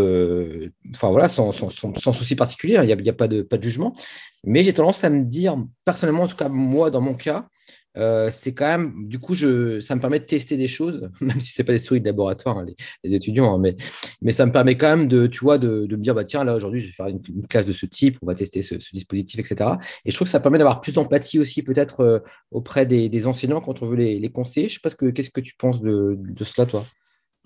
[0.96, 2.80] enfin, voilà, sans, sans, sans, souci particulier.
[2.82, 3.94] Il n'y a, a, pas, de, pas de jugement.
[4.46, 7.50] Mais j'ai tendance à me dire, personnellement, en tout cas, moi, dans mon cas,
[7.98, 11.54] euh, c'est quand même, du coup, ça me permet de tester des choses, même si
[11.54, 12.66] ce n'est pas des souris de laboratoire, hein,
[13.04, 13.74] les, étudiants, hein,
[14.22, 16.56] mais, ça me permet quand même de, tu vois, de, me dire, bah, tiens, là,
[16.56, 19.72] aujourd'hui, je vais faire une, classe de ce type, on va tester ce, dispositif, etc.
[20.06, 22.20] Et je trouve que ça permet d'avoir plus d'empathie aussi, peut-être, euh,
[22.52, 24.68] auprès des, enseignants quand on veut les, conseiller.
[24.68, 26.86] Je ne sais pas ce que, qu'est-ce que tu penses de, cela, toi?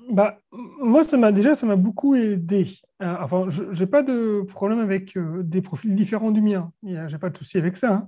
[0.10, 2.68] Bah, moi, ça m'a déjà, ça m'a beaucoup aidé.
[3.02, 6.72] Euh, enfin, je n'ai pas de problème avec des profils différents du mien.
[6.84, 7.94] Je n'ai pas de souci avec ça.
[7.94, 8.08] Hein.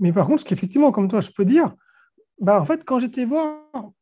[0.00, 1.74] Mais par contre, ce qu'effectivement, comme toi, je peux dire,
[2.40, 3.58] bah, en fait, quand j'étais voir,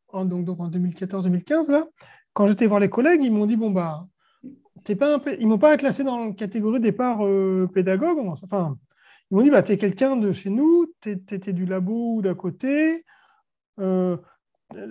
[0.09, 1.85] en, donc, donc en 2014-2015, là,
[2.33, 4.07] quand j'étais voir les collègues, ils m'ont dit, bon, bah,
[4.83, 8.19] t'es pas ils m'ont pas classé dans la catégorie départ euh, pédagogue.
[8.43, 8.77] Enfin,
[9.31, 12.21] ils m'ont dit, bah, tu es quelqu'un de chez nous, tu étais du labo ou
[12.21, 13.05] d'à côté.
[13.79, 14.17] Euh,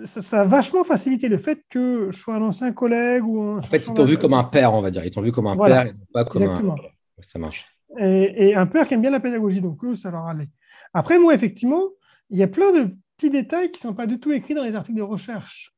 [0.05, 3.57] ça, a vachement facilité le fait que je sois un ancien collègue ou un.
[3.57, 5.05] En fait, ils t'ont vu comme un père, on va dire.
[5.05, 6.75] Ils t'ont vu comme un père et pas comme exactement.
[6.75, 7.21] un.
[7.21, 7.65] Ça marche.
[7.99, 10.49] Et, et, un père qui aime bien la pédagogie, donc eux, ça leur allait.
[10.93, 11.83] Après, moi, effectivement,
[12.29, 14.63] il y a plein de petits détails qui ne sont pas du tout écrits dans
[14.63, 15.73] les articles de recherche.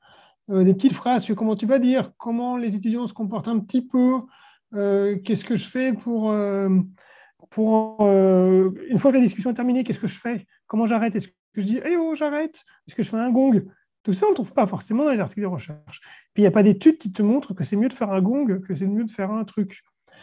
[0.51, 3.59] Euh, des petites phrases sur comment tu vas dire, comment les étudiants se comportent un
[3.59, 4.21] petit peu,
[4.75, 6.69] euh, qu'est-ce que je fais pour, euh,
[7.49, 11.29] pour une fois que la discussion est terminée, qu'est-ce que je fais, comment j'arrête, est-ce
[11.29, 13.65] que je dis, hey oh, j'arrête, est-ce que je fais un gong?
[14.03, 15.99] Tout ça, on ne trouve pas forcément dans les articles de recherche.
[16.33, 18.21] Puis il n'y a pas d'études qui te montrent que c'est mieux de faire un
[18.21, 19.81] gong que c'est mieux de faire un truc.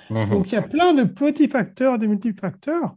[0.09, 0.31] Mmh.
[0.31, 2.95] Donc il y a plein de petits facteurs, de multiples facteurs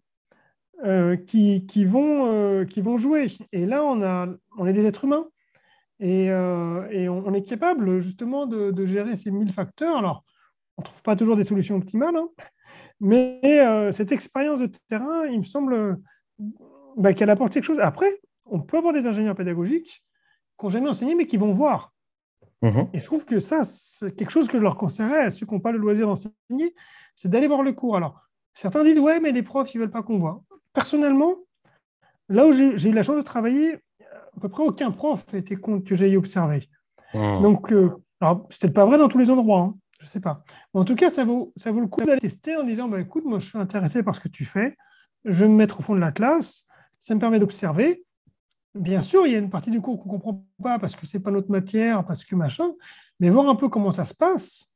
[0.86, 3.26] euh, qui, qui, vont, euh, qui vont jouer.
[3.52, 5.26] Et là, on, a, on est des êtres humains
[6.00, 9.98] et, euh, et on, est capable justement de, de, gérer ces mille facteurs.
[9.98, 10.24] Alors,
[10.78, 12.30] on ne trouve pas toujours des solutions optimales, hein,
[13.00, 13.41] mais
[13.93, 15.98] cette expérience de terrain, il me semble
[16.98, 17.80] bah, qu'elle apporte quelque chose.
[17.80, 20.04] Après, on peut avoir des ingénieurs pédagogiques
[20.60, 21.93] qui n'ont jamais enseigné, mais qui vont voir.
[22.62, 25.48] Mmh et je trouve que ça, c'est quelque chose que je leur conseillerais à ceux
[25.48, 26.76] qui n'ont pas le loisir d'enseigner,
[27.15, 27.95] c'est d'aller voir le cours.
[27.95, 28.21] Alors,
[28.54, 30.43] certains disent, ouais, mais les profs, ils ne veulent pas qu'on voit
[30.76, 31.36] personnellement,
[32.30, 35.86] là où j'ai eu la chance de travailler, à peu près aucun prof était compte
[35.86, 36.70] que j'ai observé.
[37.14, 37.42] Hmm.
[37.42, 40.44] Donc, euh, alors, c'était pas vrai dans tous les endroits, hein, je ne sais pas.
[40.74, 43.00] Mais en tout cas, ça vaut, ça vaut le coup d'aller tester en disant bah,
[43.00, 44.78] écoute, moi, je suis intéressé par ce que tu fais,
[45.24, 46.66] je vais me mettre au fond de la classe,
[47.00, 48.04] ça me permet d'observer.
[48.74, 51.06] Bien sûr, il y a une partie du cours qu'on ne comprend pas parce que
[51.06, 52.72] ce n'est pas notre matière, parce que machin,
[53.22, 54.70] mais voir un peu comment ça se passe,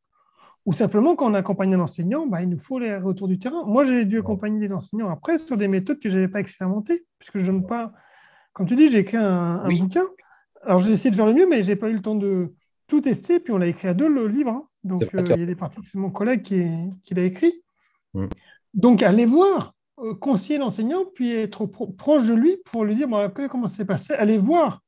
[0.65, 3.63] ou simplement, quand on accompagne un enseignant, bah, il nous faut les retours du terrain.
[3.65, 7.05] Moi, j'ai dû accompagner des enseignants après sur des méthodes que je n'avais pas expérimentées,
[7.17, 7.93] puisque je donne pas.
[8.53, 10.05] Comme tu dis, j'ai écrit un, bouquin.
[10.63, 12.53] Alors, j'ai essayé de faire le mieux, mais je n'ai pas eu le temps de
[12.87, 13.39] tout tester.
[13.39, 14.51] Puis, on l'a écrit à deux, le livre.
[14.51, 14.67] Hein.
[14.83, 16.65] Donc, euh, il y a des parties que c'est mon collègue qui,
[17.03, 17.53] qui l'a écrit.
[18.13, 18.25] Mm.
[18.73, 23.31] Donc, aller voir, euh, conseiller l'enseignant, puis être proche de lui pour lui dire bah,
[23.49, 24.13] comment ça s'est passé?
[24.13, 24.83] Aller voir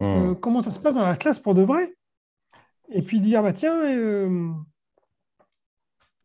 [0.00, 0.04] mm.
[0.04, 1.94] euh, comment ça se passe dans la classe pour de vrai.
[2.92, 3.82] Et puis dire, bah, tiens,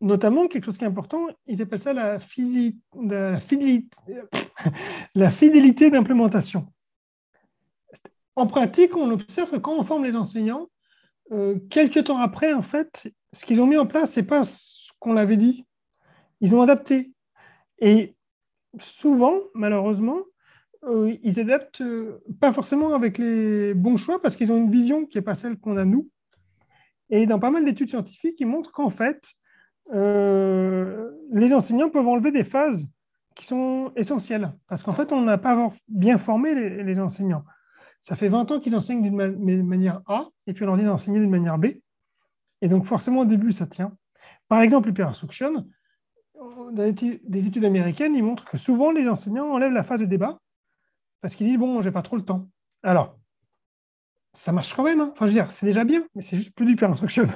[0.00, 2.78] notamment quelque chose qui est important, ils appellent ça la, fidélité,
[5.14, 6.66] la fidélité d'implémentation.
[8.34, 10.68] En pratique, on observe que quand on forme les enseignants,
[11.32, 14.44] euh, quelques temps après, en fait, ce qu'ils ont mis en place, ce n'est pas
[14.44, 15.64] ce qu'on avait dit.
[16.40, 17.12] Ils ont adapté.
[17.78, 18.14] Et
[18.78, 20.20] souvent, malheureusement,
[20.84, 25.06] euh, ils adaptent euh, pas forcément avec les bons choix parce qu'ils ont une vision
[25.06, 26.08] qui n'est pas celle qu'on a nous.
[27.10, 29.32] Et dans pas mal d'études scientifiques, ils montrent qu'en fait,
[29.94, 32.86] euh, les enseignants peuvent enlever des phases
[33.34, 34.52] qui sont essentielles.
[34.68, 37.44] Parce qu'en fait, on n'a pas bien formé les, enseignants.
[38.00, 41.18] Ça fait 20 ans qu'ils enseignent d'une manière A, et puis on leur dit d'enseigner
[41.18, 41.66] d'une manière B.
[42.62, 43.92] Et donc, forcément, au début, ça tient.
[44.48, 45.66] Par exemple, l'hyper-instruction,
[46.72, 50.38] des études américaines, ils montrent que souvent, les enseignants enlèvent la phase de débat
[51.20, 52.48] parce qu'ils disent, bon, j'ai pas trop le temps.
[52.82, 53.18] Alors,
[54.32, 55.00] ça marche quand même.
[55.00, 55.10] Hein.
[55.12, 57.26] Enfin, je veux dire, c'est déjà bien, mais c'est juste plus d'hyper-instruction.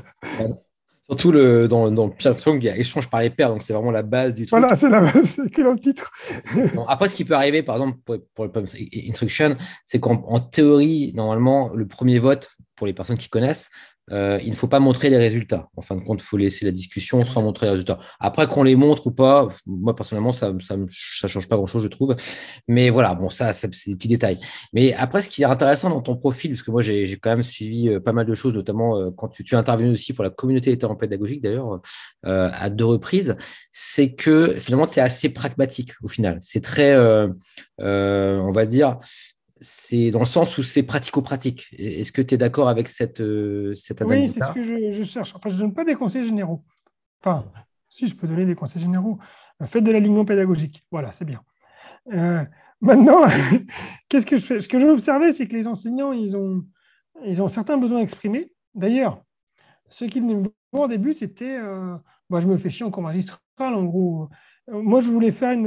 [1.11, 3.73] Surtout le, dans, dans Pierre Song, il y a échange par les pairs, donc c'est
[3.73, 4.61] vraiment la base du truc.
[4.61, 6.13] Voilà, c'est la base, c'est que le titre?
[6.87, 8.53] après, ce qui peut arriver, par exemple, pour, pour le
[9.09, 13.71] Instruction, c'est qu'en théorie, normalement, le premier vote, pour les personnes qui connaissent,
[14.13, 15.69] euh, il ne faut pas montrer les résultats.
[15.77, 17.99] En fin de compte, il faut laisser la discussion sans montrer les résultats.
[18.19, 22.17] Après, qu'on les montre ou pas, moi personnellement, ça ne change pas grand-chose, je trouve.
[22.69, 24.39] Mais voilà, bon, ça, c'est des petits détails.
[24.73, 27.43] Mais après, ce qui est intéressant dans ton profil, parce que moi, j'ai quand même
[27.43, 30.25] suivi euh, pas mal de choses, notamment euh, quand tu, tu es intervenu aussi pour
[30.25, 31.81] la communauté en pédagogique, d'ailleurs,
[32.25, 33.37] à deux reprises,
[33.73, 36.39] c'est que finalement, tu es assez pragmatique au final.
[36.41, 36.97] C'est très,
[37.79, 38.99] on va dire,
[39.61, 41.69] c'est dans le sens où c'est pratico-pratique.
[41.79, 45.03] Est-ce que tu es d'accord avec cette, euh, cette analyse Oui, c'est ce que je,
[45.05, 45.35] cherche.
[45.35, 46.65] Enfin, je ne donne pas des conseils généraux.
[47.21, 47.45] Enfin,
[47.89, 49.19] si je peux donner des conseils généraux,
[49.61, 50.85] euh, faites de l'alignement pédagogique.
[50.91, 51.43] Voilà, c'est bien.
[52.13, 52.45] Euh,
[52.81, 53.23] maintenant,
[54.09, 54.61] qu'est-ce que je fais?
[54.61, 56.65] Ce que j'ai observé, c'est que les enseignants, ils ont,
[57.27, 58.53] ils ont certains besoins exprimés.
[58.75, 59.23] D'ailleurs,
[59.89, 61.59] ce qui venaient me voir au début, c'était
[62.31, 64.29] moi, je me fais chier en cours magistral, en gros.
[64.69, 65.67] Moi, je voulais faire une.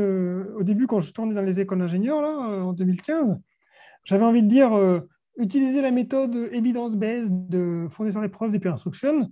[0.55, 2.29] Au début, quand je tournais dans les écoles d'ingénieurs, là,
[2.63, 3.41] en 2015,
[4.03, 8.73] j'avais envie de dire, euh, utiliser la méthode évidence-based de fondée sur les preuves peer
[8.73, 9.29] instruction.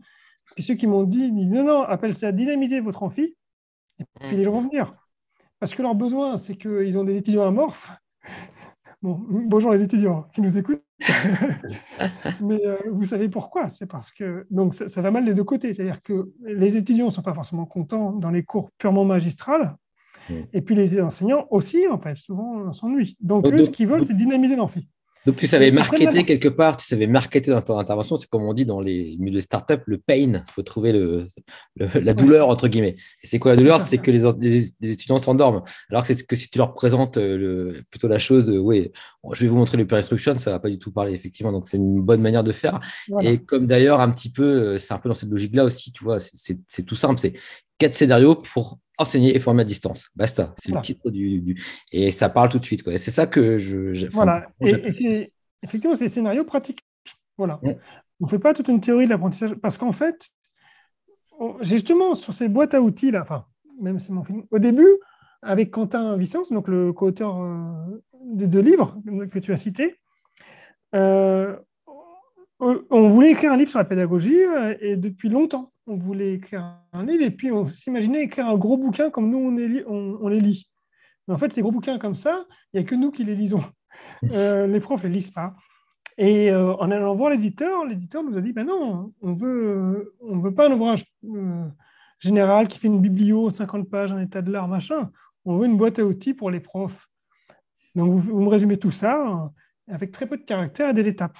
[0.56, 3.36] Puis ceux qui m'ont dit, non, non, appelle ça dynamiser votre amphi.
[4.00, 4.96] Et puis les venir.
[5.60, 7.92] Parce que leur besoin, c'est qu'ils ont des étudiants amorphes.
[9.04, 10.84] Bon, bonjour les étudiants qui nous écoutent.
[12.40, 13.68] Mais euh, vous savez pourquoi?
[13.72, 15.74] C'est parce que donc ça, va mal des deux côtés.
[15.74, 19.76] C'est-à-dire que les étudiants ne sont pas forcément contents dans les cours purement magistrales,
[20.54, 23.18] et puis les enseignants aussi, en fait, souvent s'ennuient.
[23.20, 24.88] Donc, eux, ce qu'ils veulent, c'est dynamiser l'amphi.
[25.28, 28.18] Donc, tu savais marketer quelque part, tu savais marketer dans ton intervention.
[28.18, 30.16] C'est comme on dit dans les milieux de start-up, le pain.
[30.16, 31.28] Il faut trouver le,
[31.78, 32.96] la douleur, entre guillemets.
[33.24, 33.82] Et c'est quoi la douleur?
[33.82, 35.62] C'est que les, les, étudiants s'endorment.
[35.92, 38.92] Alors que, que si tu leur présentes euh, le, plutôt la chose, euh, oui,
[39.34, 41.52] je vais vous montrer le instruction, ça ne va pas du tout parler, effectivement.
[41.52, 42.80] Donc, c'est une bonne manière de faire.
[43.22, 46.04] Et comme d'ailleurs, un petit peu, euh, c'est un peu dans cette logique-là aussi, tu
[46.04, 47.20] vois, c'est tout simple.
[47.20, 47.34] C'est
[47.78, 50.10] quatre scénarios pour enseigner et former à distance.
[50.16, 51.62] Basta, c'est le titre du,
[51.92, 52.84] Et ça parle tout de suite.
[52.98, 54.08] C'est ça que je.
[54.10, 54.48] voilà.
[54.62, 55.32] Et,
[55.64, 56.80] effectivement, c'est scénario pratique.
[57.38, 57.60] Voilà.
[58.20, 59.56] On ne fait pas toute une théorie de l'apprentissage.
[59.56, 60.30] Parce qu'en fait,
[61.62, 63.46] justement, sur ces boîtes à outils, là, enfin,
[63.80, 64.90] même c'est mon film, au début,
[65.42, 69.96] avec Quentin Vicence, donc le co-auteur euh, des deux livres que tu as cités,
[70.94, 71.56] euh,
[72.60, 76.78] on voulait écrire un livre sur la pédagogie euh, et depuis longtemps on voulait écrire
[76.94, 79.40] un livre et puis on s'imaginait écrire un gros bouquin comme nous,
[79.88, 80.70] on, les lit.
[81.28, 83.36] Mais en fait, ces gros bouquins comme ça, il n'y a que nous qui les
[83.36, 83.64] lisons.
[84.32, 85.54] Euh, les profs ne les lisent pas.
[86.18, 90.40] Et euh, en allant voir l'éditeur, l'éditeur nous a dit, ben non, on veut, on
[90.40, 91.66] veut pas un ouvrage euh,
[92.18, 95.12] général qui fait une biblio, 50 pages, un état de l'art, machin.
[95.44, 97.10] On veut une boîte à outils pour les profs.
[97.96, 99.52] Donc, vous, vous me résumez tout ça
[99.90, 101.38] avec très peu de caractères et des étapes.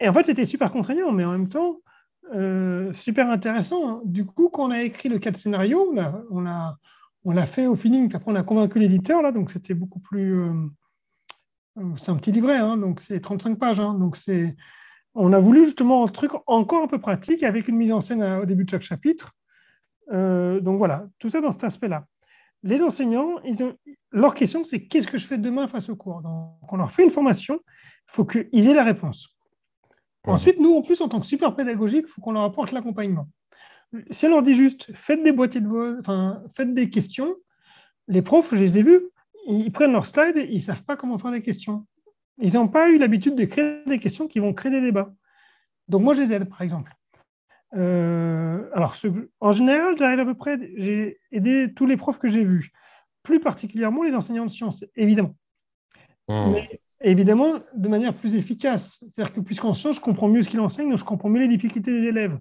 [0.00, 1.78] Et en fait, c'était super contraignant, mais en même temps,
[2.34, 3.88] euh, super intéressant.
[3.88, 4.00] Hein.
[4.04, 5.92] Du coup, quand on a écrit le quatre scénario,
[6.30, 6.46] on
[7.28, 9.98] on l'a fait au feeling, puis après on a convaincu l'éditeur, là, donc c'était beaucoup
[9.98, 10.40] plus...
[10.40, 10.52] Euh,
[11.78, 13.80] euh, c'est un petit livret, hein, donc c'est 35 pages.
[13.80, 14.56] Hein, donc c'est,
[15.14, 18.22] on a voulu justement un truc encore un peu pratique avec une mise en scène
[18.22, 19.32] au début de chaque chapitre.
[20.10, 22.06] donc voilà, tout ça dans cet aspect-là.
[22.62, 23.76] Les enseignants, ils ont,
[24.12, 26.22] leur question, c'est qu'est-ce que je fais demain face au cours?
[26.22, 29.35] Donc on leur fait une formation, il faut qu'ils aient la réponse.
[30.26, 33.28] Ensuite, nous, en plus, en tant que super pédagogique, il faut qu'on leur apporte l'accompagnement.
[34.10, 37.36] Si on leur dit juste faites des boîtiers de voix, enfin, faites des questions,
[38.08, 39.00] les profs, je les ai vus,
[39.46, 41.86] ils prennent leur slide et ils ne savent pas comment faire des questions.
[42.38, 45.12] Ils n'ont pas eu l'habitude de créer des questions qui vont créer des débats.
[45.88, 46.92] Donc, moi, je les aide, par exemple.
[47.74, 48.96] Euh, alors,
[49.40, 52.72] en général, j'arrive à peu près, j'ai aidé tous les profs que j'ai vus,
[53.22, 55.36] plus particulièrement les enseignants de sciences, évidemment.
[56.28, 56.50] Mmh.
[56.52, 58.98] Mais évidemment de manière plus efficace.
[59.00, 61.48] C'est-à-dire que puisqu'en sciences, je comprends mieux ce qu'il enseigne, donc je comprends mieux les
[61.48, 62.38] difficultés des élèves.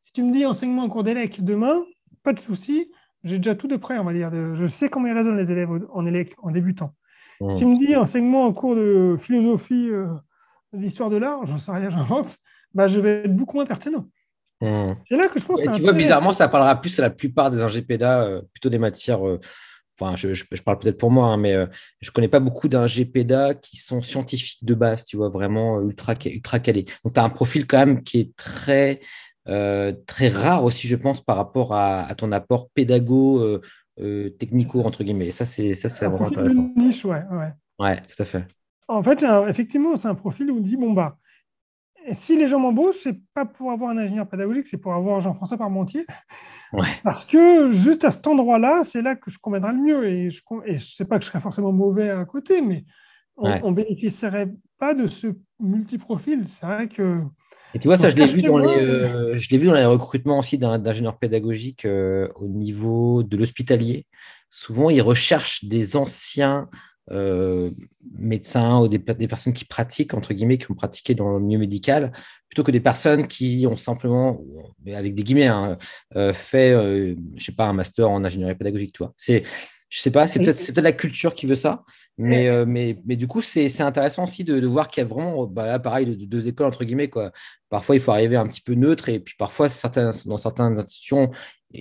[0.00, 1.82] Si tu me dis enseignement en cours d'élec demain,
[2.22, 2.90] pas de souci,
[3.24, 4.30] j'ai déjà tout de près, on va dire.
[4.54, 6.94] Je sais comment ils raisonnent les élèves en élec, en débutant.
[7.50, 10.06] Si tu me dis enseignement en cours de philosophie, euh,
[10.74, 12.36] d'histoire de l'art, j'en sais rien, j'invente,
[12.74, 14.06] bah, je vais être beaucoup moins pertinent.
[14.62, 15.62] C'est là que je pense.
[15.62, 19.26] tu vois, bizarrement, ça parlera plus à la plupart des ingépédas, euh, plutôt des matières
[19.26, 19.40] euh,
[20.16, 21.66] je, parle peut-être pour moi, hein, mais euh,
[22.00, 25.78] je ne connais pas beaucoup d'un GPDA qui sont scientifiques de base, tu vois, vraiment
[25.78, 26.86] euh, ultra, ultra calés.
[27.04, 29.00] Donc, tu as un profil quand même qui est très,
[29.48, 33.58] euh, très rare aussi, je pense, par rapport à, ton apport pédago,
[34.38, 35.28] technico, entre guillemets.
[35.28, 36.70] Et ça, c'est vraiment intéressant.
[36.76, 37.52] niche, ouais, ouais.
[37.78, 38.44] Ouais, tout à fait.
[38.88, 41.16] En fait, effectivement, c'est un profil où on dit, bon, bah,
[42.12, 45.58] si les gens m'embauchent, c'est pas pour avoir un ingénieur pédagogique, c'est pour avoir Jean-François
[45.58, 46.06] Parmentier.
[47.02, 50.08] Parce que juste à cet endroit-là, c'est là que je conviendrai le mieux.
[50.08, 52.84] Et je ne sais pas que je serais forcément mauvais à côté, mais
[53.36, 56.44] on ne bénéficierait pas de ce multiprofil.
[56.48, 57.20] C'est vrai que
[57.74, 59.84] Et tu vois, ça, je l'ai vu, dans les, euh, je l'ai vu dans les
[59.84, 64.06] recrutements aussi d'ingénieurs pédagogiques euh, au niveau de l'hospitalier.
[64.48, 66.68] Souvent, ils recherchent des anciens
[67.10, 67.70] euh,
[68.16, 72.12] médecins ou des, personnes qui pratiquent, entre guillemets, qui ont pratiqué dans le milieu médical,
[72.48, 74.40] plutôt que des personnes qui ont simplement,
[74.86, 75.78] avec des guillemets, hein,
[76.32, 78.92] fait, je ne sais pas, un master en ingénierie pédagogique.
[78.92, 79.12] Tu vois.
[79.16, 79.42] C'est,
[79.90, 81.82] je sais pas, c'est peut-être peut la culture qui veut ça,
[82.16, 85.08] mais, euh, mais, mais du coup, c'est intéressant aussi de, de voir qu'il y a
[85.08, 87.10] vraiment, bah là, pareil, de, deux écoles, entre guillemets.
[87.10, 87.32] Quoi.
[87.68, 91.32] Parfois, il faut arriver un petit peu neutre, et puis parfois, certains, dans certaines institutions,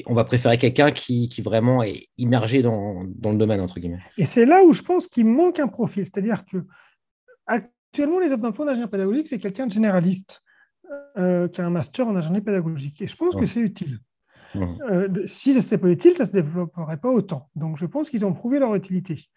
[0.05, 4.01] on va préférer quelqu'un qui, qui, vraiment est immergé dans, dans, le domaine, entre guillemets.
[4.17, 6.65] Et c'est là où je pense qu'il manque un profil, c'est-à-dire que
[7.47, 10.43] actuellement, les offres d'emploi d'ingénieur pédagogique, c'est quelqu'un de généraliste
[11.17, 13.99] euh, qui a un master en ingénierie pédagogique, et je pense que c'est utile.
[14.55, 17.49] Euh, si ça n'était pas utile, ça ne se développerait pas autant.
[17.55, 19.29] Donc, je pense qu'ils ont prouvé leur utilité.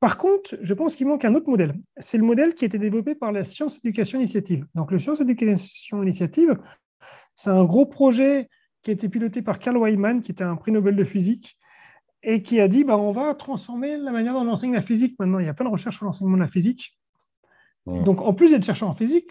[0.00, 1.74] Par contre, je pense qu'il manque un autre modèle.
[1.98, 4.66] C'est le modèle qui a été développé par la Science Éducation Initiative.
[4.74, 6.58] Donc, le Science Éducation Initiative,
[7.34, 8.48] c'est un gros projet
[8.88, 11.58] qui a été piloté par Karl Weimann, qui était un prix Nobel de physique,
[12.22, 15.14] et qui a dit bah, on va transformer la manière dont on enseigne la physique.
[15.18, 16.98] Maintenant, il y a plein de recherches sur l'enseignement de la physique.
[17.86, 19.30] Donc, en plus d'être chercheur en physique,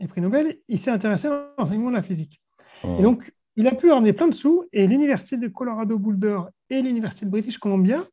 [0.00, 2.40] et prix Nobel, il s'est intéressé à l'enseignement de la physique.
[2.82, 6.40] Et donc, il a pu ramener plein de sous et l'Université de Colorado Boulder
[6.70, 8.04] et l'Université de British Columbia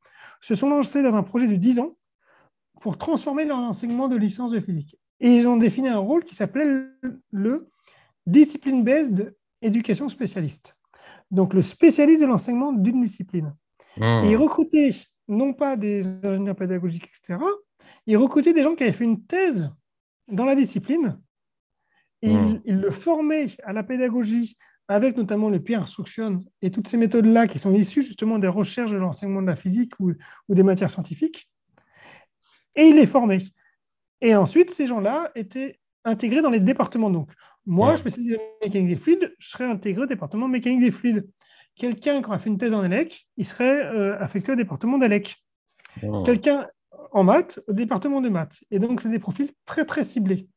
[0.42, 1.96] se sont lancés dans un projet de 10 ans
[2.82, 4.98] pour transformer leur enseignement de licence de physique.
[5.22, 6.86] Et ils ont défini un rôle qui s'appelait
[7.32, 7.70] le
[8.28, 10.76] Discipline-Based Education Spécialiste.
[11.32, 13.56] Donc le spécialiste de l'enseignement d'une discipline.
[13.98, 14.26] Hmm.
[14.26, 14.94] Et ils recrutaient
[15.28, 17.40] non pas des ingénieurs pédagogiques, etc.,
[18.06, 19.70] ils recrutaient des gens qui avaient fait une thèse
[20.28, 21.20] dans la discipline.
[22.22, 22.62] Et hmm.
[22.66, 27.48] ils, le formaient à la pédagogie avec notamment les peer instruction et toutes ces méthodes-là
[27.48, 30.14] qui sont issues justement des recherches de l'enseignement de la physique ou,
[30.50, 31.50] des matières scientifiques,
[32.76, 33.44] et il les formait.
[34.22, 37.10] Et ensuite, ces gens-là étaient intégrés dans les départements.
[37.10, 37.30] Donc,
[37.66, 41.28] moi, je spécialiste en mécanique des fluides, je serais intégré au département mécanique des fluides.
[41.76, 45.36] Quelqu'un qui aurait fait une thèse en ELEC, il serait euh, affecté au département d'ELEC.
[46.26, 46.68] Quelqu'un
[47.12, 48.64] en maths, au département de maths.
[48.72, 50.48] Et donc, c'est des profils très, très ciblés.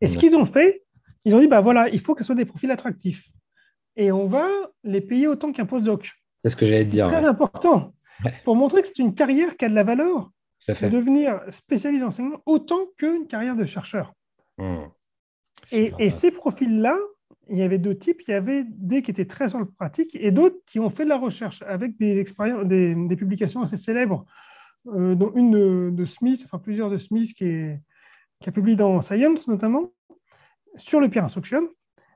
[0.00, 0.82] Et ce qu'ils ont fait,
[1.24, 3.28] ils ont dit, bah voilà, il faut que ce soit des profils attractifs.
[3.96, 4.48] Et on va
[4.82, 6.10] les payer autant qu'un postdoc.
[6.38, 7.06] C'est ce que j'allais te dire.
[7.06, 7.94] C'est très important
[8.44, 10.30] pour montrer que c'est une carrière qui a de la valeur.
[10.68, 14.12] de devenir spécialiste en enseignement autant qu'une carrière de chercheur.
[14.58, 14.86] Hmm.
[15.70, 16.96] Et, ces profils-là,
[17.48, 18.20] il y avait deux types.
[18.26, 21.04] Il y avait des qui étaient très sur le pratique et d'autres qui ont fait
[21.04, 24.24] de la recherche avec des, expériences, des, publications assez célèbres,
[24.88, 27.80] euh, dont une de, Smith, enfin plusieurs de Smith qui, est,
[28.40, 29.92] qui a publié dans Science notamment,
[30.76, 31.68] sur le peer instruction,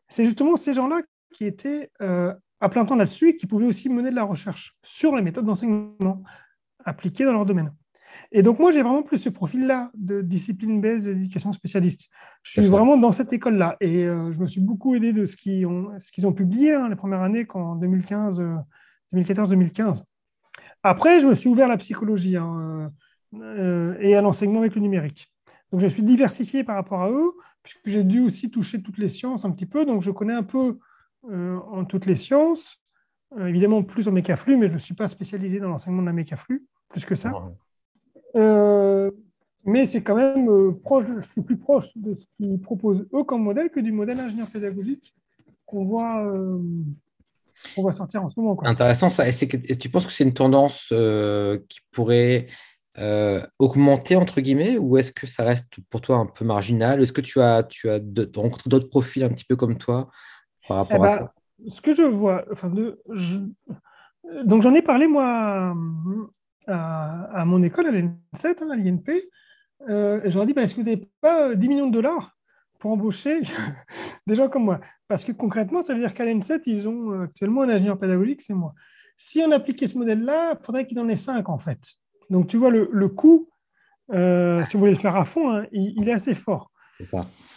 [0.08, 3.88] c'est justement ces gens-là qui étaient euh, à plein temps là-dessus et qui pouvaient aussi
[3.88, 6.22] mener de la recherche sur les méthodes d'enseignement
[6.84, 7.72] appliquées dans leur domaine.
[8.32, 12.08] Et donc, moi, j'ai vraiment plus ce profil-là de discipline base d'éducation spécialiste.
[12.42, 13.76] Je suis vraiment dans cette école-là.
[13.80, 17.22] Et euh, je me suis beaucoup aidé de ce qu'ils ont, publié hein, les premières
[17.22, 18.42] années, en 2015,
[19.14, 20.02] 2014-2015.
[20.82, 22.92] Après, je me suis ouvert à la psychologie hein,
[23.34, 25.32] euh, et à l'enseignement avec le numérique.
[25.72, 29.08] Donc, je suis diversifié par rapport à eux, puisque j'ai dû aussi toucher toutes les
[29.08, 29.84] sciences un petit peu.
[29.84, 30.78] Donc, je connais un peu
[31.30, 32.80] euh, en toutes les sciences,
[33.36, 36.12] euh, évidemment plus en mécaflux, mais je ne suis pas spécialisé dans l'enseignement de la
[36.12, 37.32] mécaflux, plus que ça.
[38.34, 39.10] Euh,
[39.64, 43.42] mais c'est quand même proche, je suis plus proche de ce qu'ils proposent eux comme
[43.42, 45.14] modèle que du modèle ingénieur pédagogique
[45.64, 46.22] qu'on voit,
[47.76, 48.56] voit sortir en ce moment.
[48.62, 49.26] Intéressant ça.
[49.26, 50.86] Est-ce que, tu penses que c'est une tendance
[51.68, 52.46] qui pourrait
[52.98, 57.02] euh, augmenter, entre guillemets, ou est-ce que ça reste pour toi un peu marginal?
[57.02, 58.00] Est-ce que tu as, tu as
[58.34, 60.08] rencontré d'autres profils un petit peu comme toi
[60.66, 61.34] par rapport à eh ben, ça?
[61.68, 63.02] Ce que je vois, enfin, de,
[64.44, 65.74] donc j'en ai parlé moi
[66.66, 69.22] à, mon école, à l'N7, hein, à l'INP,
[69.88, 72.36] euh, et je leur dit, bah, est-ce que vous n'avez pas 10 millions de dollars
[72.78, 73.40] pour embaucher
[74.26, 74.80] des gens comme moi?
[75.08, 78.42] Parce que concrètement, ça veut dire qu'à l'N7, ils ont euh, actuellement un ingénieur pédagogique,
[78.42, 78.74] c'est moi.
[79.16, 81.80] Si on appliquait ce modèle-là, il faudrait qu'ils en aient 5 en fait.
[82.30, 83.48] Donc, tu vois, le, le coût,
[84.12, 86.70] euh, si vous voulez le faire à fond, hein, il, est assez fort.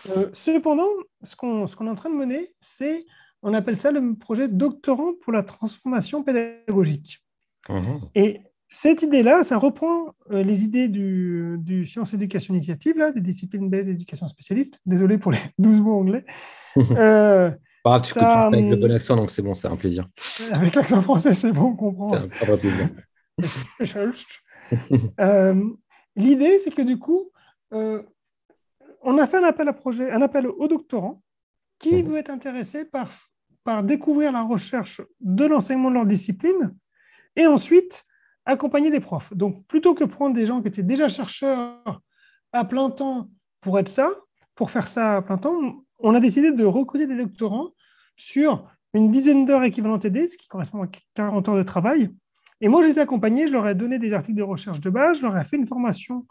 [0.09, 0.87] Euh, cependant,
[1.23, 3.05] ce qu'on est en train de mener, c'est,
[3.41, 7.23] on appelle ça le projet doctorant pour la transformation pédagogique.
[7.67, 7.99] Mhm.
[8.15, 13.19] Et cette idée-là, ça reprend euh, les idées du, du Science Éducation Initiative, là, des
[13.19, 14.79] disciplines basées éducation spécialiste.
[14.85, 16.25] Désolé pour les 12 mots anglais.
[16.77, 17.49] Euh,
[17.83, 20.07] Pas tu avec le bon accent, donc c'est bon, c'est un plaisir.
[20.51, 22.09] Avec l'accent français, c'est bon, on comprend.
[22.09, 22.89] C'est un vrai plaisir.
[25.19, 25.63] Euh,
[26.15, 27.31] l'idée, c'est que du coup,
[27.73, 28.03] euh,
[29.01, 31.23] on a fait un appel à projet, un appel aux doctorants
[31.79, 32.09] qui mhm.
[32.09, 33.09] veut être intéressé par,
[33.63, 36.75] par découvrir la recherche de l'enseignement de leur discipline
[37.35, 38.05] et ensuite
[38.49, 39.33] accompagner des profs.
[39.33, 42.01] Donc, plutôt que prendre des gens qui étaient déjà chercheurs
[42.51, 43.29] à plein temps
[43.61, 44.09] pour être ça,
[44.55, 47.69] pour faire ça à plein temps, on a décidé de recruter des doctorants
[48.15, 52.09] sur une dizaine d'heures équivalent TD, ce qui correspond à 40 heures de travail.
[52.61, 54.89] Et moi, je les ai accompagnés, je leur ai donné des articles de recherche de
[54.89, 56.25] base, je leur ai fait une formation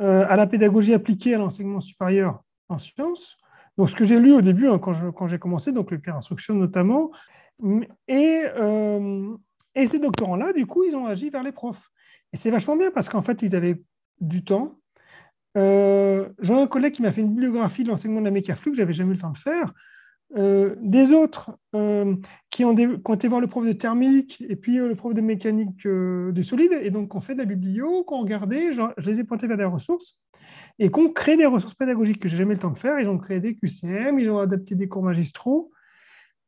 [0.00, 3.36] euh, à la pédagogie appliquée à l'enseignement supérieur en sciences.
[3.76, 6.54] Donc, ce que j'ai lu au début, hein, quand j'ai commencé, donc le Pierre Instruction
[6.54, 7.10] notamment.
[8.08, 9.34] Et, euh,
[9.74, 11.90] et ces doctorants-là, du coup, ils ont agi vers les profs.
[12.32, 13.82] Et c'est vachement bien parce qu'en fait, ils avaient
[14.20, 14.78] du temps.
[15.56, 18.76] Euh, J'ai un collègue qui m'a fait une bibliographie de l'enseignement de la mécaflux que
[18.76, 19.72] j'avais jamais eu le temps de faire.
[20.38, 22.16] Euh, des autres euh,
[22.48, 26.42] qui, ont été voir le prof de thermique et puis le prof de mécanique de
[26.42, 29.58] solide, et donc on fait de la biblio, qu'on regardait, je les ai pointés vers
[29.58, 30.18] des ressources,
[30.78, 32.98] et qu'on crée des ressources pédagogiques que j'ai jamais eu le temps de faire.
[32.98, 35.70] Ils ont créé des QCM, ils ont adapté des cours magistraux,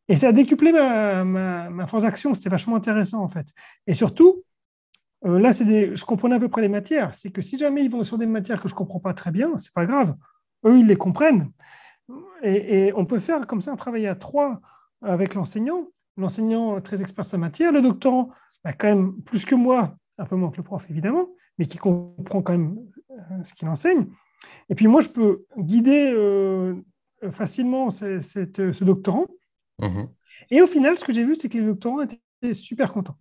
[0.09, 3.47] et ça a décuplé ma, ma, force d'action, c'était vachement intéressant en fait.
[3.87, 4.43] Et surtout,
[5.23, 8.05] là, des, je comprenais à peu près les matières, c'est que si jamais ils vont
[8.05, 10.15] sur des matières que je ne comprends pas très bien, c'est pas grave,
[10.67, 11.51] eux, ils les comprennent.
[12.43, 14.61] Et, on peut faire comme ça un travail à trois
[15.03, 18.31] avec l'enseignant, l'enseignant très expert de sa matière, le doctorant,
[18.63, 21.29] bah, quand même plus que moi, un peu moins que le prof évidemment,
[21.59, 22.79] mais qui comprend quand même
[23.11, 24.07] euh, ce qu'il enseigne.
[24.69, 26.75] Et puis moi, je peux guider euh,
[27.31, 29.27] facilement ce doctorant.
[29.81, 30.05] Mmh
[30.51, 33.17] Et au final, ce que j'ai vu, c'est que les doctorants étaient super contents.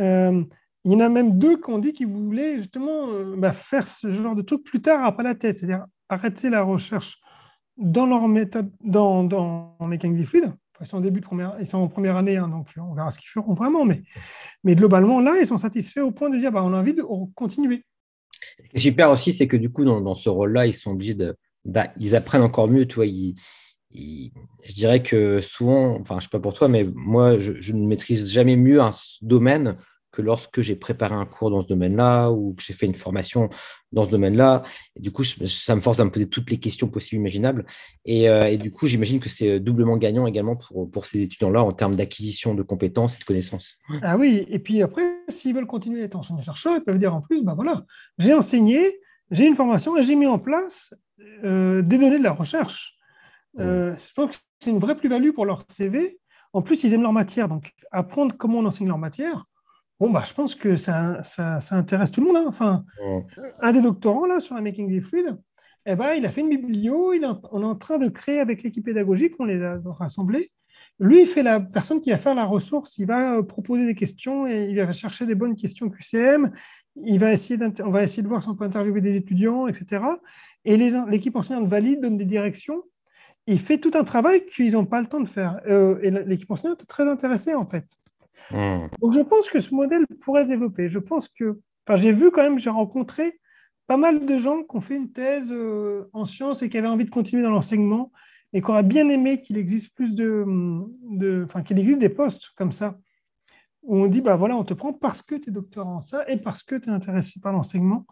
[0.00, 0.44] Euh,
[0.84, 4.10] il y en a même deux qui ont dit qu'ils voulaient justement bah, faire ce
[4.10, 7.20] genre de truc plus tard après la thèse, c'est-à-dire arrêter la recherche
[7.78, 11.66] dans leur méthode, dans, dans mécanique des fluides, ils sont en début de première, ils
[11.66, 13.84] sont en première année, hein, donc on verra ce qu'ils feront vraiment.
[13.84, 14.02] Mais,
[14.64, 17.02] mais globalement, là, ils sont satisfaits au point de dire, bah, on a envie de
[17.34, 17.84] continuer.
[18.32, 20.92] Ce qui est super aussi, c'est que du coup, dans, dans ce rôle-là, ils sont
[20.92, 21.36] obligés de,
[21.98, 22.86] ils apprennent encore mieux.
[22.86, 23.34] Tu vois, ils,
[23.94, 27.86] je dirais que souvent, enfin, je sais pas pour toi, mais moi, je, je ne
[27.86, 28.90] maîtrise jamais mieux un
[29.22, 29.76] domaine
[30.10, 33.50] que lorsque j'ai préparé un cours dans ce domaine-là ou que j'ai fait une formation
[33.92, 34.62] dans ce domaine-là.
[34.98, 37.66] du coup, ça me force à me poser toutes les questions possibles, imaginables.
[38.04, 41.72] Et, euh, du coup, j'imagine que c'est doublement gagnant également pour, pour ces étudiants-là en
[41.72, 43.78] termes d'acquisition de compétences et de connaissances.
[44.02, 47.20] Ah oui, et puis après, s'ils veulent continuer à être enseignants-chercheurs, ils peuvent dire en
[47.20, 47.84] plus, bah voilà,
[48.18, 48.98] j'ai enseigné,
[49.30, 50.94] j'ai une formation et j'ai mis en place
[51.44, 52.97] euh, des données de la recherche.
[53.58, 56.18] Euh, je pense que c'est une vraie plus-value pour leur CV.
[56.52, 59.44] En plus, ils aiment leur matière, donc apprendre comment on enseigne leur matière,
[60.00, 62.36] Bon, bah, je pense que ça, ça, intéresse tout le monde.
[62.36, 62.44] Hein.
[62.46, 62.84] Enfin,
[63.60, 65.36] Un des doctorants là, sur la making des fluides,
[65.86, 68.62] eh ben, il a fait une biblio, il on est en train de créer avec
[68.62, 70.52] l'équipe pédagogique, on les a rassemblés.
[71.00, 73.94] Lui, il fait la personne qui va faire la ressource, il va euh, proposer des
[73.94, 76.50] questions et il va chercher des bonnes questions QCM.
[76.96, 80.02] Il va essayer on va essayer de voir si on peut interviewer des étudiants, etc.
[80.64, 82.82] Et l'équipe enseignante valide, donne des directions.
[83.48, 85.60] Il fait tout un travail qu'ils n'ont pas le temps de faire.
[85.66, 87.86] Euh, et l'équipe enseignante est très intéressée, en fait.
[88.50, 88.86] Hmm.
[89.00, 90.88] Donc je pense que ce modèle pourrait se développer.
[90.88, 93.40] Je pense que, enfin, j'ai vu quand même, j'ai rencontré
[93.86, 96.88] pas mal de gens qui ont fait une thèse euh, en sciences et qui avaient
[96.88, 98.12] envie de continuer dans l'enseignement
[98.52, 100.44] et qui auraient bien aimé qu'il existe plus de,
[101.10, 102.98] de enfin, qu'il existe des postes comme ça
[103.82, 106.28] où on dit bah voilà, on te prend parce que tu es doctorant en ça
[106.28, 108.06] et parce que tu es intéressé par l'enseignement.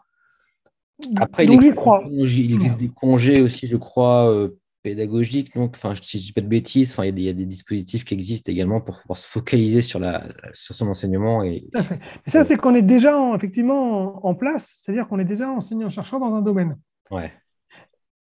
[1.16, 2.02] Après, Donc, il, crois.
[2.08, 5.52] il existe des congés aussi, je crois, euh, pédagogique.
[5.54, 8.52] Donc, enfin, je dis pas de bêtises, enfin, il y, a des dispositifs qui existent
[8.52, 11.42] également pour pouvoir se focaliser sur, la, sur son enseignement.
[11.42, 15.50] Et, Mais ça, c'est qu'on est déjà en, effectivement en, place, c'est-à-dire qu'on est déjà
[15.50, 16.78] enseignant-chercheur dans un domaine.
[17.10, 17.32] Ouais.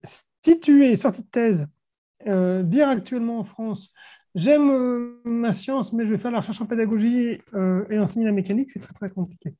[0.04, 1.66] Si tu es sorti de thèse,
[2.28, 3.94] euh, dire actuellement en France,
[4.36, 8.26] j'aime euh, ma science, mais je vais faire la recherche en pédagogie euh, et enseigner
[8.26, 9.56] la mécanique, c'est très très compliqué.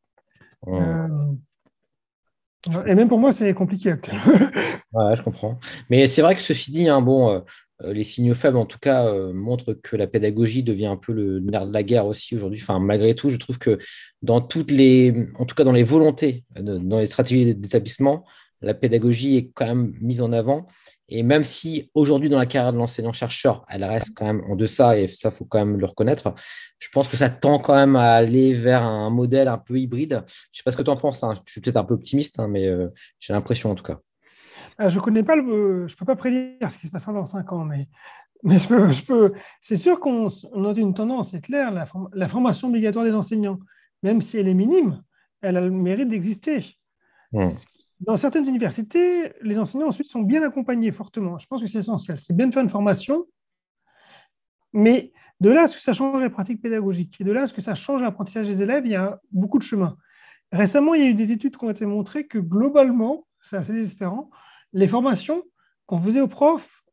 [2.86, 4.22] Et même pour moi, c'est compliqué actuellement.
[4.94, 5.60] ouais, je comprends.
[5.90, 7.40] Mais c'est vrai que ceci dit, hein, bon, euh,
[7.84, 11.14] euh, les signaux faibles, en tout cas, euh, montrent que la pédagogie devient un peu
[11.14, 12.60] le nerf de la guerre aussi aujourd'hui.
[12.62, 13.80] Enfin, malgré tout, je trouve que
[14.22, 18.26] dans toutes les, en tout cas dans les volontés, dans les stratégies d'établissement,
[18.62, 20.68] la pédagogie est quand même mise en avant.
[21.08, 25.00] Et même si aujourd'hui, dans la carrière de l'enseignant-chercheur, elle reste quand même en deçà,
[25.00, 26.34] et ça, faut quand même le reconnaître,
[26.78, 30.24] je pense que ça tend quand même à aller vers un modèle un peu hybride.
[30.28, 31.34] Je ne sais pas ce que tu en penses, hein.
[31.48, 32.88] je suis peut-être un peu optimiste, hein, mais euh,
[33.20, 34.00] j'ai l'impression en tout cas.
[34.80, 37.52] Euh, je connais pas le, je peux pas prédire ce qui se passera dans cinq
[37.52, 37.88] ans, mais,
[38.44, 39.34] mais je peux, je peux.
[39.62, 43.60] C'est sûr qu'on a une tendance, c'est clair, la, la, formation obligatoire des enseignants,
[44.04, 45.04] même si elle est minime,
[45.42, 46.78] elle a le mérite d'exister.
[47.32, 47.50] Mmh.
[48.00, 51.38] Dans certaines universités, les enseignants ensuite sont bien accompagnés fortement.
[51.38, 52.20] Je pense que c'est essentiel.
[52.20, 53.26] C'est bien de faire une formation,
[54.72, 57.48] mais de là à ce que ça change les pratiques pédagogiques et de là à
[57.48, 59.98] ce que ça change l'apprentissage des élèves, il y a beaucoup de chemin.
[60.52, 63.74] Récemment, il y a eu des études qui ont été montrées que globalement, c'est assez
[63.74, 64.30] désespérant,
[64.74, 65.44] les formations
[65.86, 66.84] qu'on faisait aux profs,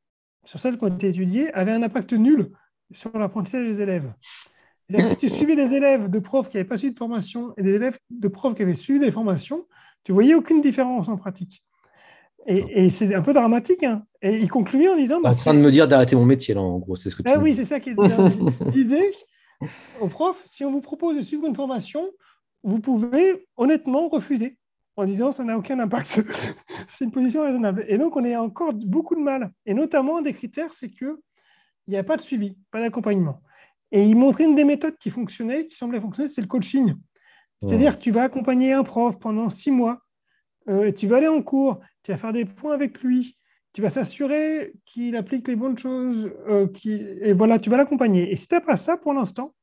[0.45, 2.51] sur celles qui ont été étudiées, avaient un impact nul
[2.93, 4.13] sur l'apprentissage des élèves.
[4.91, 7.75] si tu suivais des élèves de profs qui n'avaient pas suivi de formation et des
[7.75, 9.67] élèves de profs qui avaient suivi des formations,
[10.07, 11.65] tu voyais aucune différence en pratique.
[12.47, 13.83] Et, c'est un peu dramatique.
[13.83, 14.05] Hein.
[14.23, 15.21] Et il concluait en disant.
[15.21, 17.25] Bah, en train de me dire d'arrêter mon métier, là, en gros, c'est ce que
[17.25, 17.97] tu ah, Oui, c'est ça qu'il
[18.73, 19.11] disait
[20.01, 22.09] au prof si on vous propose de suivre une formation,
[22.63, 24.59] vous pouvez honnêtement refuser
[24.95, 26.23] en disant ça n'a aucun impact.
[26.89, 27.85] c'est une position raisonnable.
[27.89, 29.51] Et donc, on a encore beaucoup de mal.
[29.65, 31.17] Et notamment, un des critères, c'est qu'il
[31.89, 33.43] n'y a pas de suivi, pas d'accompagnement.
[33.91, 36.95] Et il montrait une des méthodes qui fonctionnait, qui semblait fonctionner, c'est le coaching.
[37.63, 40.01] C'est-à-dire que tu vas accompagner un prof pendant six mois,
[40.69, 43.37] euh, tu vas aller en cours, tu vas faire des points avec lui,
[43.73, 48.31] tu vas s'assurer qu'il applique les bonnes choses, euh, et voilà, tu vas l'accompagner.
[48.31, 49.55] Et si tu n'as pas ça pour l'instant,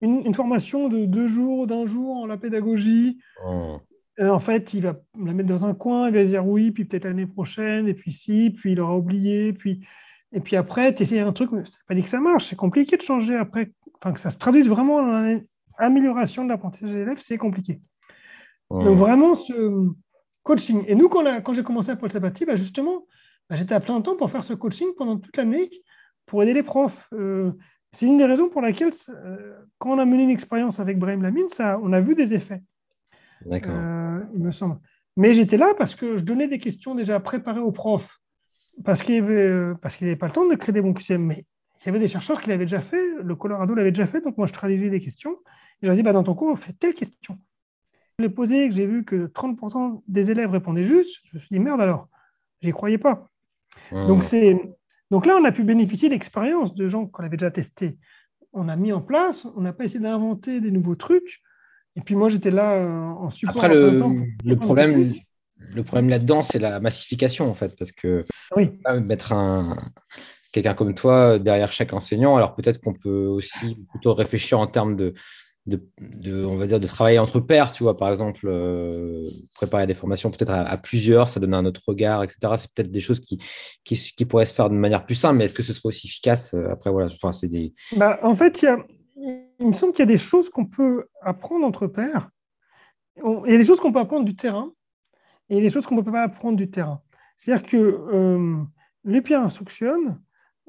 [0.00, 3.76] une, formation de deux jours, d'un jour en la pédagogie, oh.
[4.18, 6.86] euh, en fait, il va la mettre dans un coin, il va dire oui, puis
[6.86, 9.84] peut-être l'année prochaine, et puis si, puis il aura oublié, puis
[10.32, 12.56] et puis après, tu essaies un truc, mais c'est pas dit que ça marche, c'est
[12.56, 15.40] compliqué de changer après, enfin que ça se traduise vraiment dans
[15.80, 17.80] l'amélioration de l'apprentissage des élèves, c'est compliqué.
[18.70, 19.88] Donc vraiment, ce
[20.42, 20.84] coaching.
[20.86, 23.06] Et nous, quand, quand j'ai commencé à Paul Sabati, bah justement,
[23.48, 25.70] bah, j'étais à plein temps pour faire ce coaching pendant toute l'année
[26.26, 27.08] pour aider les profs.
[27.12, 27.50] Euh,
[27.92, 31.22] c'est une des raisons pour laquelle, euh, quand on a mené une expérience avec Brahim
[31.22, 32.62] Lamine, ça, on a vu des effets.
[33.44, 33.74] D'accord.
[33.74, 34.78] Euh, il me semble.
[35.16, 38.20] Mais j'étais là parce que je donnais des questions déjà préparées aux profs,
[38.84, 41.20] parce qu'il n'y avait, avait, pas le temps de créer des bons QCM.
[41.20, 41.46] Mais
[41.80, 44.38] il y avait des chercheurs qui l'avaient déjà fait, le Colorado l'avait déjà fait, donc
[44.38, 45.36] moi je traduisais des questions.
[45.82, 47.38] Et je leur dis, bah, dans ton cours, on fait telle question.
[48.18, 51.48] Je l'ai posé, que j'ai vu que 30% des élèves répondaient juste, je me suis
[51.50, 52.08] dit, merde alors,
[52.60, 53.28] j'y croyais pas.
[53.92, 54.60] Donc, c'est,
[55.10, 57.96] donc là, on a pu bénéficier d'expériences de gens qu'on avait déjà testé.
[58.52, 61.40] On a mis en place, on n'a pas essayé d'inventer des nouveaux trucs.
[61.96, 63.56] Et puis moi, j'étais là euh, en support.
[63.56, 64.02] Après, le,
[64.44, 65.14] le problème,
[65.56, 68.24] le problème là-dedans, c'est la massification, en fait, parce que
[68.56, 68.70] oui.
[69.02, 69.76] mettre un,
[70.52, 74.96] quelqu'un comme toi derrière chaque enseignant, alors peut-être qu'on peut aussi plutôt réfléchir en termes
[74.96, 75.14] de,
[75.76, 79.94] de, on va dire, de travailler entre pairs, tu vois, par exemple, euh, préparer des
[79.94, 82.38] formations peut-être à, plusieurs, ça donne un autre regard, etc.
[82.56, 83.38] C'est peut-être des choses qui,
[83.84, 86.54] qui, pourraient se faire de manière plus simple, mais est-ce que ce serait aussi efficace
[86.54, 87.72] euh, Après, voilà, enfin, c'est des...
[87.96, 88.64] Bah, en fait,
[89.16, 92.28] il, me semble qu'il y a des choses qu'on peut apprendre entre pairs.
[93.16, 94.72] il y a des choses qu'on peut apprendre du terrain
[95.48, 97.02] et des choses qu'on ne peut pas apprendre du terrain.
[97.36, 98.56] C'est-à-dire que euh,
[99.04, 100.18] les peer instruction,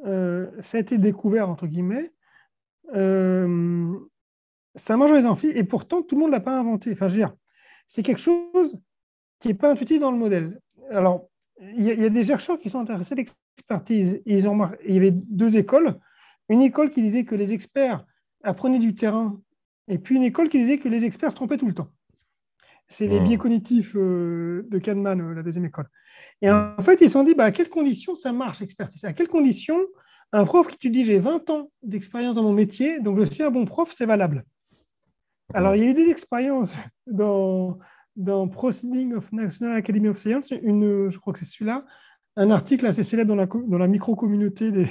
[0.04, 2.12] ça a été découvert, entre guillemets,
[4.76, 6.91] ça marche dans les amphis et pourtant tout le monde ne l'a pas inventé.
[6.91, 7.36] Enfin, je veux dire,
[7.88, 8.80] c'est quelque chose
[9.39, 10.59] qui n'est pas intuitif dans le modèle.
[10.89, 11.28] Alors,
[11.59, 14.22] il y, a des chercheurs qui sont intéressés à l'expertise.
[14.26, 15.99] Ils ont, il y avait deux écoles.
[16.49, 18.03] Une école qui disait que les experts
[18.43, 19.39] apprenaient du terrain,
[19.88, 21.89] et puis une école qui disait que les experts se trompaient tout le temps.
[22.88, 25.88] C'est les biais cognitifs euh, de Kahneman, euh, la deuxième école.
[26.41, 29.05] Et en fait, ils se sont dit, bah, à quelles conditions ça marche, l'expertise?
[29.05, 29.80] À quelles conditions
[30.34, 33.43] un prof qui te dit, j'ai 20 ans d'expérience dans mon métier, donc je suis
[33.43, 34.43] un bon prof, c'est valable?
[35.54, 36.76] Alors, il y a eu des expériences
[37.08, 37.80] dans,
[38.16, 41.86] dans Proceeding of National Academy of Science, une, je crois que c'est celui-là,
[42.36, 44.88] un article assez célèbre dans la, dans la micro-communauté des,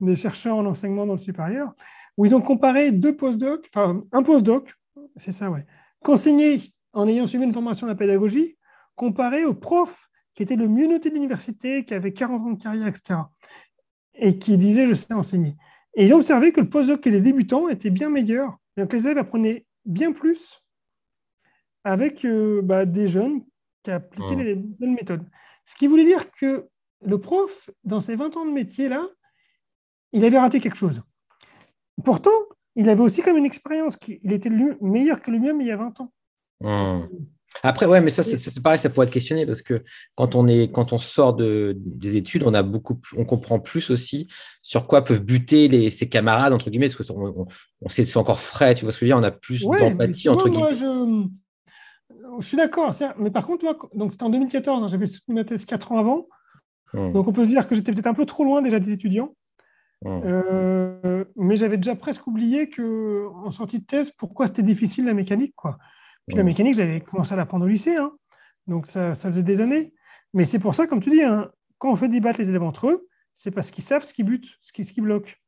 [0.00, 1.72] des, chercheurs en enseignement dans le supérieur,
[2.16, 4.72] où ils ont comparé deux postdocs, enfin un postdoc,
[5.16, 5.66] c'est ça, ouais,
[6.02, 8.56] qu'enseigné en ayant suivi une formation de la pédagogie,
[8.94, 12.62] comparé au prof qui était le mieux noté de l'université, qui avait 40 ans de
[12.62, 13.20] carrière, etc.,
[14.16, 15.56] et qui disait je sais enseigner.
[15.96, 19.06] Et ils ont observé que le postdoc qui était débutant était bien meilleur, donc les
[19.06, 20.62] élèves apprenaient bien plus
[21.84, 23.44] avec euh, bah, des jeunes
[23.82, 24.42] qui appliquaient mmh.
[24.42, 25.28] les bonnes méthodes.
[25.66, 26.68] Ce qui voulait dire que
[27.02, 29.06] le prof, dans ses 20 ans de métier-là,
[30.12, 31.02] il avait raté quelque chose.
[32.02, 32.30] Pourtant,
[32.76, 36.00] il avait aussi comme une expérience, il était meilleur que lui-même il y a 20
[36.00, 36.12] ans.
[36.60, 37.08] Mmh.
[37.62, 39.84] Après, ouais, mais ça, c'est pareil, ça pourrait être questionné parce que
[40.16, 43.90] quand on, est, quand on sort de, des études, on, a beaucoup, on comprend plus
[43.90, 44.28] aussi
[44.62, 47.46] sur quoi peuvent buter les, ses camarades, entre guillemets, parce qu'on
[47.80, 49.62] on, sait c'est encore frais, tu vois ce que je veux dire, on a plus
[49.62, 50.74] d'empathie, entre guillemets.
[50.74, 51.26] je,
[52.40, 55.64] je, suis d'accord, mais par contre, donc c'était en 2014, hein, j'avais soutenu ma thèse
[55.64, 56.26] 4 ans avant,
[56.92, 57.12] hum.
[57.12, 59.34] donc on peut se dire que j'étais peut-être un peu trop loin déjà des étudiants.
[60.04, 60.20] Hum.
[60.26, 65.14] Euh, mais j'avais déjà presque oublié que en sortie de thèse, pourquoi c'était difficile la
[65.14, 65.78] mécanique, quoi.
[66.26, 68.12] Puis la mécanique, j'avais commencé à l'apprendre au lycée, hein.
[68.66, 69.92] donc ça, ça, faisait des années.
[70.32, 72.88] Mais c'est pour ça, comme tu dis, hein, quand on fait débattre les élèves entre
[72.88, 75.40] eux, c'est parce qu'ils savent ce qui bute, ce qui, ce qui bloque.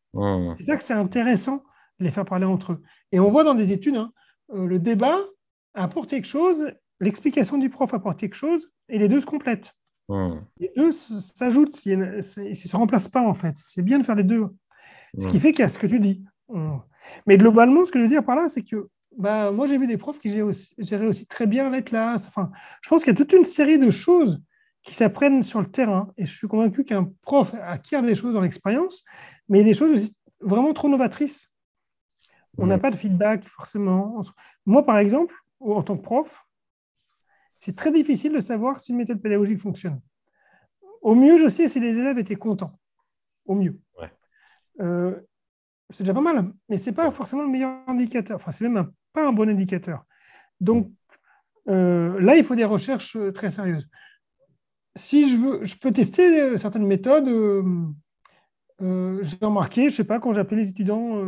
[0.58, 1.62] C'est ça que c'est intéressant
[1.98, 2.82] de les faire parler entre eux.
[3.12, 4.12] Et on voit dans des études, hein,
[4.52, 5.18] euh, le débat
[5.74, 9.72] apporte quelque chose, l'explication du prof apporte quelque chose, et les deux se complètent.
[10.58, 13.52] Les deux s'ajoutent, ils ne se remplacent pas en fait.
[13.56, 14.46] C'est bien de faire les deux.
[15.18, 16.24] Ce qui fait qu'il y a ce que tu dis.
[17.26, 19.86] Mais globalement, ce que je veux dire par là, c'est que bah, moi, j'ai vu
[19.86, 22.28] des profs qui géraient aussi, très bien classe.
[22.28, 22.50] Enfin,
[22.82, 24.42] je pense qu'il y a toute une série de choses
[24.82, 26.12] qui s'apprennent sur le terrain.
[26.16, 29.04] Et je suis convaincu qu'un prof acquiert des choses dans l'expérience,
[29.48, 31.52] mais il y a des choses aussi vraiment trop novatrices.
[32.58, 34.20] On n'a pas de feedback forcément.
[34.64, 36.46] Moi, par exemple, en tant que prof,
[37.58, 40.00] c'est très difficile de savoir si une méthode pédagogique fonctionne.
[41.02, 42.78] au mieux, je sais si les élèves étaient contents.
[43.44, 43.78] Au mieux.
[43.98, 44.10] Ouais.
[44.80, 45.20] Euh,
[45.90, 48.36] c'est déjà pas mal, mais ce n'est pas forcément le meilleur indicateur.
[48.36, 50.04] Enfin, c'est même pas un bon indicateur.
[50.60, 50.90] Donc,
[51.68, 53.88] euh, là, il faut des recherches euh, très sérieuses.
[54.94, 57.28] Si je veux, je peux tester certaines méthodes.
[58.80, 61.22] J'ai remarqué, je ne sais pas, quand j'appelais les étudiants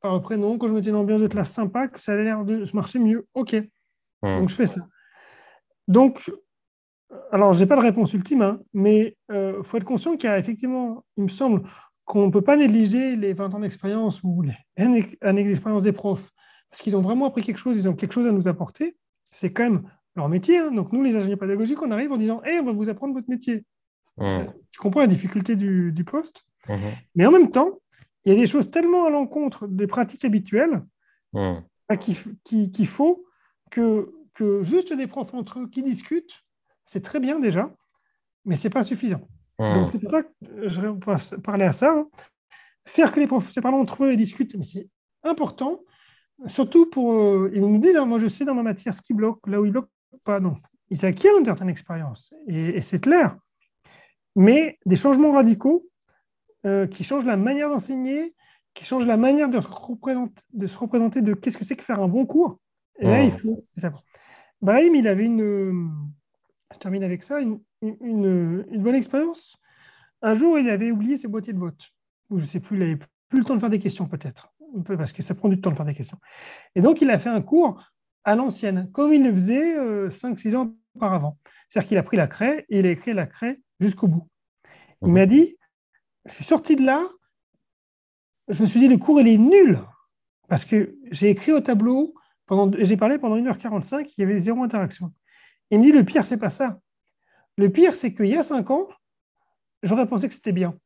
[0.00, 2.66] par prénom, quand je mettais une ambiance de classe sympa, que ça a l'air de
[2.66, 3.26] se marcher mieux.
[3.32, 3.56] OK.
[4.22, 4.82] Donc, je fais ça.
[5.88, 6.30] Donc,
[7.30, 10.28] alors, je n'ai pas de réponse ultime, hein, mais il euh, faut être conscient qu'il
[10.28, 11.62] y a effectivement, il me semble,
[12.04, 16.30] qu'on ne peut pas négliger les 20 ans d'expérience ou les années d'expérience des profs,
[16.72, 18.96] parce qu'ils ont vraiment appris quelque chose, ils ont quelque chose à nous apporter.
[19.30, 19.82] C'est quand même
[20.16, 20.58] leur métier.
[20.58, 20.72] Hein.
[20.72, 23.30] Donc, nous, les ingénieurs pédagogiques, on arrive en disant hey, on va vous apprendre votre
[23.30, 23.64] métier.
[24.16, 24.46] Mmh.
[24.70, 26.44] Tu comprends la difficulté du, poste.
[26.68, 26.74] Mmh.
[27.14, 27.78] Mais en même temps,
[28.24, 30.82] il y a des choses tellement à l'encontre des pratiques habituelles
[31.34, 31.52] mmh.
[31.88, 33.24] bah, qu'il faut
[33.70, 36.42] que, que juste des profs entre eux qui discutent
[36.92, 37.70] c'est très bien déjà,
[38.44, 39.26] mais ce n'est pas suffisant.
[39.58, 40.28] Donc, c'est pour ça que
[40.66, 41.92] je vais parler à ça.
[41.92, 42.08] Hein.
[42.84, 44.88] Faire que les professeurs parlent entre eux et discutent, mais c'est
[45.22, 45.80] important,
[46.46, 47.12] surtout pour.
[47.14, 49.60] Euh, ils nous disent, hein, moi je sais dans ma matière ce qui bloque, là
[49.60, 49.90] où ils ne bloquent
[50.24, 50.40] pas.
[50.40, 50.58] Donc,
[50.90, 53.36] ils acquièrent une certaine expérience, et, c'est clair.
[54.36, 55.86] Mais des changements radicaux
[56.66, 58.34] euh, qui changent la manière d'enseigner,
[58.74, 61.82] qui changent la manière de se représenter de, se représenter de qu'est-ce que c'est que
[61.82, 62.58] faire un bon cours.
[62.98, 63.38] Et là, il hmm.
[63.38, 63.64] faut.
[64.60, 65.90] Brahim, il avait une
[66.72, 69.56] je termine avec ça, une, bonne expérience.
[70.22, 71.90] Un jour, il avait oublié ses boîtiers de vote.
[72.30, 74.51] Ou je ne sais plus, il n'avait plus le temps de faire des questions peut-être,
[74.86, 76.18] parce que ça prend du temps de faire des questions.
[76.74, 77.82] Et donc, il a fait un cours
[78.24, 79.76] à l'ancienne, comme il le faisait
[80.08, 81.38] 5-6 euh, ans auparavant.
[81.68, 84.28] C'est-à-dire qu'il a pris la craie et il a écrit la craie jusqu'au bout.
[85.02, 85.14] Il mhm.
[85.14, 85.56] m'a dit,
[86.26, 87.08] je suis sorti de là,
[88.48, 89.80] je me suis dit, le cours, il est nul,
[90.48, 92.14] parce que j'ai écrit au tableau,
[92.78, 95.12] j'ai parlé pendant 1h45, il y avait zéro interaction.
[95.70, 96.78] Il me dit, le pire, c'est pas ça.
[97.56, 98.88] Le pire, c'est qu'il y a cinq ans,
[99.82, 100.76] j'aurais pensé que c'était bien.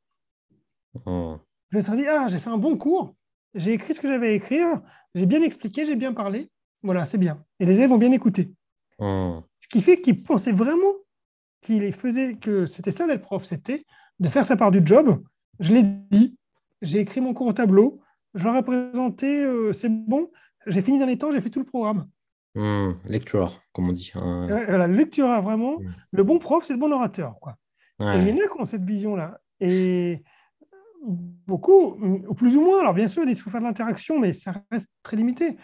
[1.05, 1.37] Hmm.
[1.71, 3.15] Je me serais dit, ah, j'ai fait un bon cours,
[3.57, 4.81] j'ai écrit ce que j'avais à écrire,
[5.15, 6.51] j'ai bien expliqué, j'ai bien parlé.
[6.83, 7.43] Voilà, c'est bien.
[7.59, 8.53] Et les élèves ont bien écouté.
[8.99, 9.41] Hmm.
[9.61, 10.93] Ce qui fait qu'ils pensaient vraiment
[11.63, 13.85] qu'il faisait que c'était ça d'être prof, c'était
[14.21, 15.23] de faire sa part du job.
[15.59, 16.37] Je l'ai dit,
[16.83, 18.01] j'ai écrit mon cours au tableau,
[18.35, 20.31] je leur ai présenté, euh, c'est bon,
[20.67, 22.09] j'ai fini dans les temps, j'ai fait tout le programme.
[22.55, 24.13] Mmh, lecture, comme on dit.
[24.15, 25.81] La lecture, vraiment.
[25.81, 25.89] Mmh.
[26.13, 27.35] Le bon prof, c'est le bon orateur.
[27.41, 27.57] Quoi.
[28.01, 29.41] il y en a qui ont cette vision-là.
[29.61, 30.23] Et
[31.47, 31.97] beaucoup,
[32.29, 34.91] ou plus ou moins, alors bien sûr, il faut faire de l'interaction, mais ça reste
[35.03, 35.57] très limité.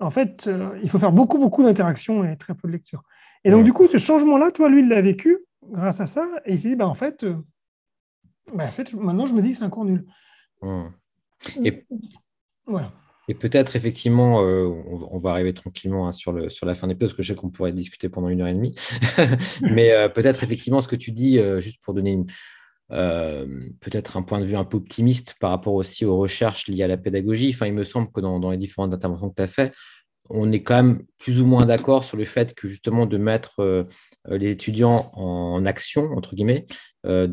[0.00, 3.02] En fait, euh, il faut faire beaucoup, beaucoup d'interaction et très peu de lecture.
[3.44, 6.26] Et donc, du coup, ce changement-là, toi, lui, il l'a vécu grâce à ça.
[6.44, 7.36] Et il s'est dit, bah, en, fait, euh,
[8.54, 10.06] bah, en fait, maintenant, je me dis que c'est un cours nul.
[11.62, 11.84] Et...
[12.66, 12.92] Voilà.
[13.30, 16.94] Et peut-être effectivement, euh, on, va arriver tranquillement hein, sur, le, sur la fin des
[16.94, 18.74] parce que je sais qu'on pourrait discuter pendant une heure et demie.
[19.60, 22.18] Mais euh, peut-être effectivement ce que tu dis, juste pour donner
[22.90, 26.88] peut-être un point de vue un peu optimiste par rapport aussi aux recherches liées à
[26.88, 27.50] la pédagogie.
[27.54, 29.74] Enfin, il me semble que dans, les différentes interventions que tu as faites,
[30.30, 33.60] on est quand même plus ou moins d'accord sur le fait que justement de mettre
[33.60, 33.84] euh,
[34.28, 36.66] les étudiants en action, entre guillemets,
[37.06, 37.26] euh,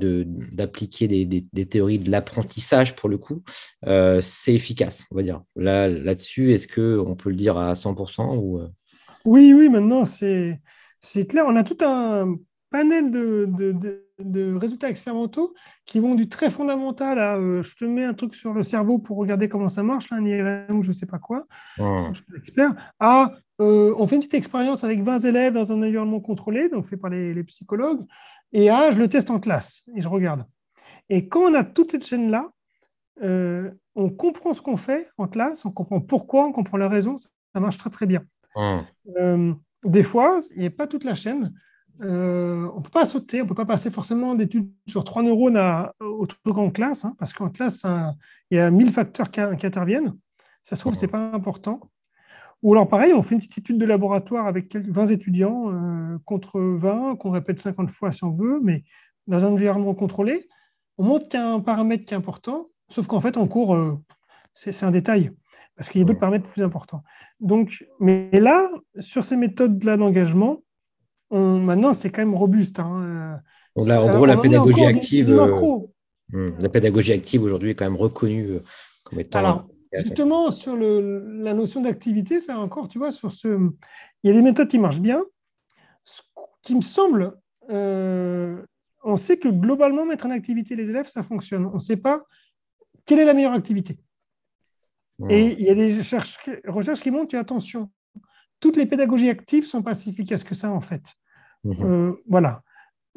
[0.53, 3.43] d'appliquer des, théories de l'apprentissage pour le coup,
[3.86, 5.41] euh, c'est efficace, on va dire.
[5.56, 8.62] Là, là-dessus, est-ce qu'on peut le dire à 100% ou,
[9.26, 10.60] Oui, oui, maintenant c'est
[11.28, 11.45] clair.
[11.47, 12.36] On a tout un
[12.76, 13.47] panel de,
[14.19, 15.53] de, résultats expérimentaux
[15.86, 18.99] qui vont du très fondamental à euh, je te mets un truc sur le cerveau
[18.99, 21.45] pour regarder comment ça marche, là, un IRM ou je ne sais pas quoi,
[21.78, 25.82] je suis expert, à euh, on fait une petite expérience avec 20 élèves dans un
[25.82, 28.05] environnement contrôlé, donc fait par les, psychologues,
[28.51, 30.43] et à je le teste en classe et je regarde.
[31.07, 32.49] Et quand on a toute cette chaîne-là,
[33.23, 37.15] euh, on comprend ce qu'on fait en classe, on comprend pourquoi, on comprend la raison,
[37.17, 38.21] ça marche très très bien.
[39.86, 41.53] des fois, il n'y a pas toute la chaîne.
[42.02, 45.24] Euh, on ne peut pas sauter, on ne peut pas passer forcément d'études sur trois
[45.24, 47.86] neurones à, au truc en classe, hein, parce qu'en classe,
[48.52, 50.16] il y a 1000 facteurs qui, interviennent.
[50.62, 51.80] Ça se trouve, ce n'est pas important.
[52.64, 56.60] Ou alors, pareil, on fait une petite étude de laboratoire avec 20 étudiants euh, contre
[56.60, 58.84] 20, qu'on répète 50 fois si on veut, mais
[59.28, 60.48] dans un environnement contrôlé.
[60.98, 63.76] On montre qu'il y a un paramètre qui est important, sauf qu'en fait, en cours,
[63.76, 64.00] euh,
[64.54, 65.32] c'est un détail,
[65.76, 67.04] parce qu'il y a d'autres paramètres plus importants.
[67.39, 68.70] Donc, mais là,
[69.00, 70.64] sur ces méthodes-là d'engagement,
[71.32, 72.80] maintenant, c'est quand même robuste.
[72.80, 73.41] Hein.
[73.76, 75.80] là, en gros, la pédagogie active, euh,
[76.30, 78.59] hmm, la pédagogie active aujourd'hui est quand même reconnue euh,
[79.03, 79.39] comme étant.
[79.39, 83.47] Alors, justement, sur le, la notion d'activité, ça encore, tu vois, sur ce,
[84.23, 85.23] il y a des méthodes qui marchent bien.
[86.03, 86.21] Ce
[86.61, 87.34] qui me semble,
[87.69, 88.61] euh,
[89.03, 91.65] on sait que globalement, mettre en activité les élèves, ça fonctionne.
[91.65, 92.23] On ne sait pas
[93.05, 93.99] quelle est la meilleure activité.
[95.19, 95.30] Hmm.
[95.30, 97.89] Et il y a des recherches, recherches qui montrent, attention,
[98.60, 101.16] toutes les pédagogies actives ne sont pas si efficaces que ça, en fait.
[101.64, 101.76] Mhm.
[101.82, 102.62] Euh, voilà.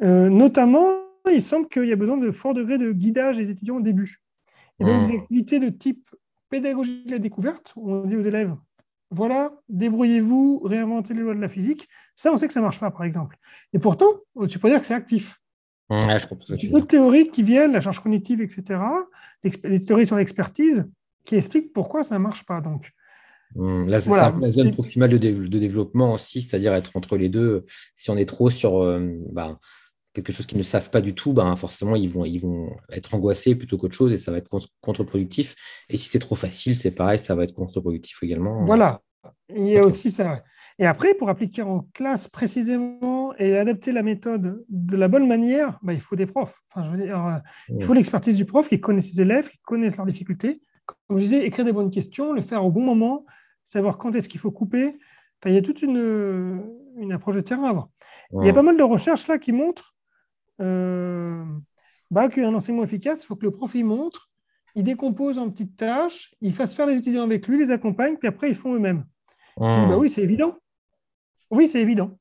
[0.02, 0.92] Euh, notamment,
[1.30, 4.20] il semble qu'il y a besoin de fort degré de guidage des étudiants au début.
[4.80, 6.08] Et donc, des activités de type
[6.48, 8.54] pédagogie de la découverte, où on dit aux élèves,
[9.10, 11.88] voilà, débrouillez-vous, réinventez les lois de la physique.
[12.14, 13.36] Ça, on sait que ça ne marche pas, par exemple.
[13.72, 14.06] Et pourtant,
[14.48, 15.40] tu peux dire que c'est actif.
[15.90, 18.80] Ouais, je comprends D'autres théories qui viennent, la charge cognitive, etc.,
[19.42, 20.88] les théories sur l'expertise,
[21.24, 22.60] qui expliquent pourquoi ça ne marche pas.
[22.60, 23.07] Donc, Mmh,
[23.56, 24.34] là, c'est voilà.
[24.40, 27.64] la zone proximale de, de développement aussi, c'est-à-dire être entre les deux.
[27.94, 29.00] Si on est trop sur euh,
[29.32, 29.58] ben,
[30.14, 33.14] quelque chose qu'ils ne savent pas du tout, ben, forcément, ils vont, ils vont être
[33.14, 35.54] angoissés plutôt qu'autre chose et ça va être contre-productif.
[35.88, 38.64] Et si c'est trop facile, c'est pareil, ça va être contre-productif également.
[38.64, 39.00] Voilà,
[39.54, 40.42] il y a aussi ça.
[40.80, 45.78] Et après, pour appliquer en classe précisément et adapter la méthode de la bonne manière,
[45.82, 46.60] ben, il faut des profs.
[46.70, 47.38] Enfin, je veux dire, euh,
[47.76, 47.96] Il faut mmh.
[47.96, 50.60] l'expertise du prof qui connaît ses élèves, qui connaissent leurs difficultés
[51.06, 53.24] comme je disais, écrire des bonnes questions, le faire au bon moment,
[53.64, 54.98] savoir quand est-ce qu'il faut couper.
[55.40, 56.62] Enfin, il y a toute une,
[56.96, 57.88] une approche de terrain à avoir.
[58.32, 59.94] Il y a pas mal de recherches là qui montrent
[60.60, 61.44] euh,
[62.10, 64.30] bah, qu'un enseignement efficace, il faut que le prof y montre,
[64.74, 68.28] il décompose en petites tâches, il fasse faire les étudiants avec lui, les accompagne, puis
[68.28, 69.04] après ils font eux-mêmes.
[69.58, 70.56] Bah oui, c'est évident.
[71.50, 72.18] Oui, c'est évident.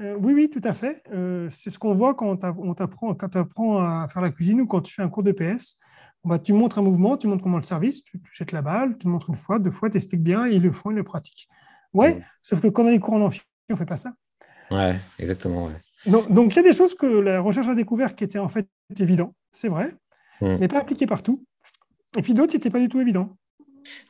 [0.00, 1.02] Euh, oui, oui, tout à fait.
[1.12, 4.60] Euh, c'est ce qu'on voit quand on t'apprend, quand tu apprends à faire la cuisine
[4.60, 5.78] ou quand tu fais un cours de PS.
[6.24, 9.08] Bah, tu montres un mouvement, tu montres comment le service, tu, jettes la balle, tu
[9.08, 11.48] montres une fois, deux fois, tu expliques bien, ils le font, ils le pratiquent.
[11.94, 14.12] Ouais, sauf que quand on a les cours en amphi, on ne fait pas ça.
[14.70, 15.70] Ouais, exactement.
[16.06, 18.68] Donc, il y a des choses que la recherche a découvert qui étaient en fait
[18.98, 19.94] évidentes, c'est vrai,
[20.40, 20.56] hmm.
[20.60, 21.44] mais pas appliquées partout.
[22.16, 23.36] Et puis d'autres qui n'étaient pas du tout évidents.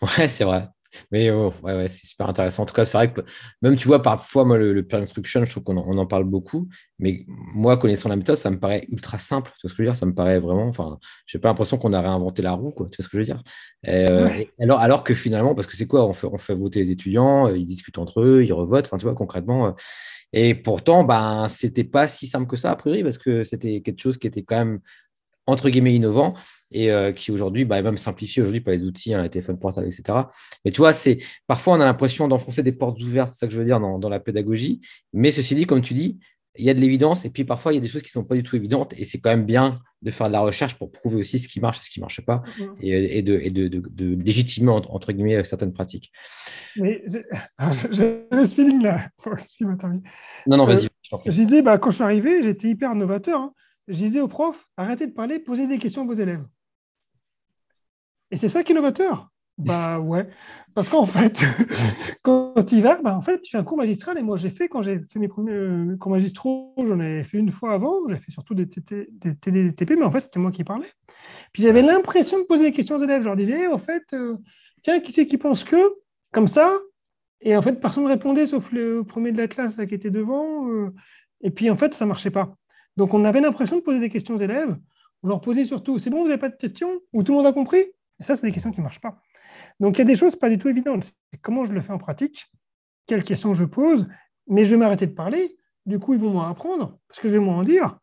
[0.03, 0.69] Ouais, c'est vrai.
[1.11, 2.65] Mais oh, ouais, ouais, c'est super intéressant.
[2.65, 3.21] En tout cas, c'est vrai que
[3.63, 6.69] même, tu vois, parfois, moi, le, peer instruction, je trouve qu'on en, parle beaucoup.
[6.99, 9.51] Mais moi, connaissant la méthode, ça me paraît ultra simple.
[9.59, 9.97] Tu vois ce que je veux dire?
[9.97, 10.67] Ça me paraît vraiment.
[10.67, 12.89] Enfin, j'ai pas l'impression qu'on a réinventé la roue, quoi.
[12.91, 13.43] Tu vois ce que je veux dire?
[13.89, 16.07] Euh, alors, alors que finalement, parce que c'est quoi?
[16.07, 18.87] On fait, on fait voter les étudiants, euh, ils discutent entre eux, ils revotent.
[18.87, 19.69] Enfin, tu vois, concrètement.
[19.69, 19.73] Euh,
[20.33, 24.01] et pourtant, ben, c'était pas si simple que ça, a priori, parce que c'était quelque
[24.01, 24.81] chose qui était quand même
[25.47, 26.35] entre guillemets innovant
[26.71, 29.59] et euh, qui aujourd'hui bah, est même simplifié aujourd'hui par les outils, hein, les téléphones
[29.59, 30.19] portables, etc.
[30.65, 33.53] Mais tu vois, c'est parfois on a l'impression d'enfoncer des portes ouvertes, c'est ça que
[33.53, 34.81] je veux dire dans, la pédagogie.
[35.13, 36.19] Mais ceci dit, comme tu dis,
[36.57, 38.23] il y a de l'évidence et puis parfois il y a des choses qui ne
[38.23, 40.75] sont pas du tout évidentes et c'est quand même bien de faire de la recherche
[40.75, 42.43] pour prouver aussi ce qui marche et ce qui ne marche pas
[42.81, 46.11] et, de, et de, de, légitimer entre, guillemets certaines pratiques.
[46.77, 47.25] Mais j'ai
[48.45, 49.09] ce feeling là.
[50.47, 50.87] non, non, vas-y.
[50.87, 53.41] Euh, je disais, bah, quand je suis arrivé, j'étais hyper novateur.
[53.41, 53.53] Hein
[53.91, 56.45] je disais aux profs, arrêtez de parler, posez des questions à vos élèves.
[58.31, 59.31] Et c'est ça qui est novateur.
[59.61, 60.27] Bah ouais.
[60.75, 61.43] Parce qu'en fait,
[62.23, 64.17] quand tu vas, bah en fait, tu fais un cours magistral.
[64.17, 67.39] Et moi, j'ai fait, quand j'ai fait mes premiers euh, cours magistraux, j'en ai fait
[67.39, 67.97] une fois avant.
[68.09, 70.91] J'ai fait surtout des, TP, mais en fait, c'était moi qui parlais.
[71.53, 73.21] Puis j'avais l'impression de poser des questions aux élèves.
[73.21, 74.37] Je leur disais, en fait, euh,
[74.83, 75.77] tiens, qui c'est qui pense que
[76.33, 76.73] Comme ça?
[77.43, 80.71] Et en fait, personne ne répondait, sauf le premier de la classe qui était devant.
[80.71, 80.91] Euh.
[81.43, 82.57] et puis, en fait, ça ne marchait pas.
[82.97, 84.75] Donc, on avait l'impression de poser des questions aux élèves.
[85.23, 87.01] On leur posait surtout c'est bon, vous n'avez pas de questions?
[87.13, 87.85] Ou tout le monde a compris?
[88.21, 89.21] Et ça, c'est des questions qui ne marchent pas.
[89.81, 91.13] Donc, il y a des choses pas du tout évidentes.
[91.43, 92.51] Comment je le fais en pratique
[93.07, 94.07] Quelles questions je pose
[94.47, 95.57] Mais je vais m'arrêter de parler.
[95.87, 97.99] Du coup, ils vont moins apprendre parce que je vais moins en dire.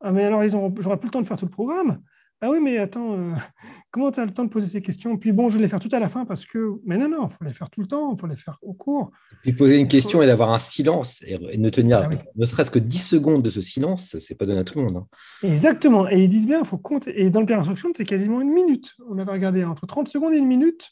[0.00, 2.00] Ah, mais alors, j'aurai plus le temps de faire tout le programme.
[2.40, 3.32] Ah oui, mais attends, euh,
[3.90, 5.16] comment tu as le temps de poser ces questions?
[5.16, 6.80] Puis bon, je vais les faire tout à la fin parce que.
[6.84, 8.74] Mais non, non, il faut les faire tout le temps, il faut les faire au
[8.74, 9.10] cours.
[9.42, 12.78] Puis poser une question et d'avoir un silence et ne tenir ah ne serait-ce que
[12.78, 14.96] 10 secondes de ce silence, c'est pas donné à tout le monde.
[14.96, 15.48] Hein.
[15.48, 16.08] Exactement.
[16.08, 17.20] Et ils disent bien, il faut compter.
[17.20, 18.94] Et dans le père instruction, c'est quasiment une minute.
[19.08, 20.90] On avait regardé entre 30 secondes et une minute.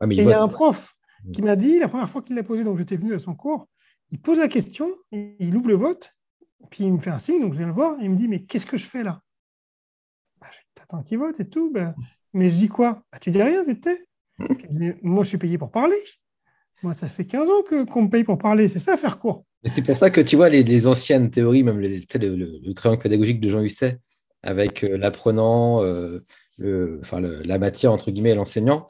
[0.00, 1.32] Ah, mais et il y a un prof mm.
[1.32, 3.68] qui m'a dit, la première fois qu'il l'a posé, donc j'étais venu à son cours,
[4.10, 6.16] il pose la question, il ouvre le vote,
[6.70, 8.28] puis il me fait un signe, donc je viens le voir, et il me dit,
[8.28, 9.20] mais qu'est-ce que je fais là?
[11.06, 11.70] Qui vote et tout.
[11.72, 11.94] Ben,
[12.32, 13.02] mais je dis quoi?
[13.12, 14.04] Bah, Tu dis rien, tu sais.
[15.02, 15.96] Moi, je suis payé pour parler.
[16.82, 18.68] Moi, ça fait 15 ans qu'on me paye pour parler.
[18.68, 19.42] C'est ça, faire quoi?
[19.66, 23.48] C'est pour ça que tu vois les, anciennes théories, même le, le, triangle pédagogique de
[23.50, 23.98] Jean Husset,
[24.42, 26.20] avec euh, l'apprenant, euh,
[27.02, 28.86] enfin, la matière, entre guillemets, et l'enseignant.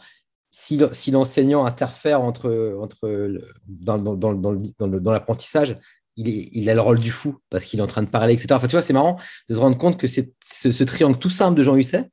[0.51, 3.32] Si, si l'enseignant interfère entre, entre
[3.66, 5.76] dans, dans, dans l'apprentissage,
[6.16, 8.48] il, a le rôle du fou parce qu'il est en train de parler, etc.
[8.52, 11.56] Enfin, tu vois, c'est marrant de se rendre compte que ce, ce, triangle tout simple
[11.56, 12.11] de Jean Husset,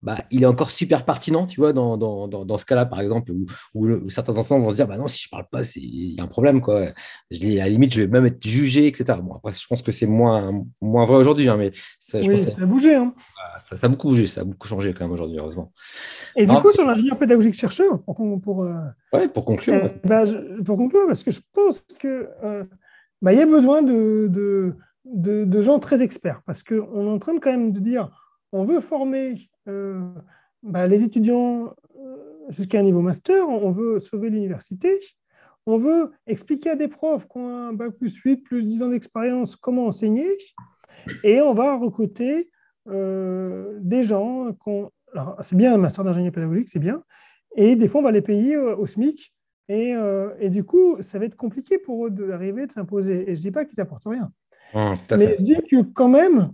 [0.00, 3.32] bah, il est encore super pertinent, tu vois, dans, dans, dans, ce cas-là, par exemple,
[3.74, 6.22] où, certains enseignants vont se dire, bah non, si je parle pas, il y a
[6.22, 6.86] un problème, quoi.
[7.32, 9.18] Je, à la limite, je vais même être jugé, etc.
[9.20, 12.62] Bon, après, je pense que c'est moins, moins vrai aujourd'hui, hein, mais ça, oui, ça
[12.62, 12.94] a bougé.
[12.94, 13.12] Hein.
[13.16, 15.72] Bah, ça, a beaucoup bougé, ça a beaucoup changé quand même aujourd'hui, heureusement.
[16.36, 18.74] Et du coup, sur l'ingénieur pédagogique chercheur, pour, pour, euh,
[19.12, 19.82] ouais, pour conclure.
[19.84, 20.22] Eh, bah,
[20.64, 22.62] pour conclure, parce que je pense que euh,
[23.22, 24.74] bah, il y a besoin de,
[25.60, 28.10] gens très experts parce qu'on est en train de, quand même de dire
[28.52, 30.00] on veut former euh,
[30.62, 32.16] bah, les étudiants euh,
[32.48, 34.98] jusqu'à un niveau master, on veut sauver l'université,
[35.66, 38.88] on veut expliquer à des profs qui ont un bac plus 8, plus 10 ans
[38.88, 40.28] d'expérience comment enseigner,
[41.24, 42.50] et on va recruter
[42.86, 44.70] des gens qui.
[45.40, 47.02] C'est bien un master d'ingénieur pédagogique, c'est bien.
[47.56, 49.32] Et des fois, on va les payer au SMIC.
[49.68, 49.94] Et,
[50.40, 53.30] et, du coup, ça va être compliqué pour eux d'arriver, de s'imposer.
[53.30, 54.32] Et je ne dis pas qu'ils n'apportent rien.
[54.74, 56.52] Mmh, Mais je dis que quand même,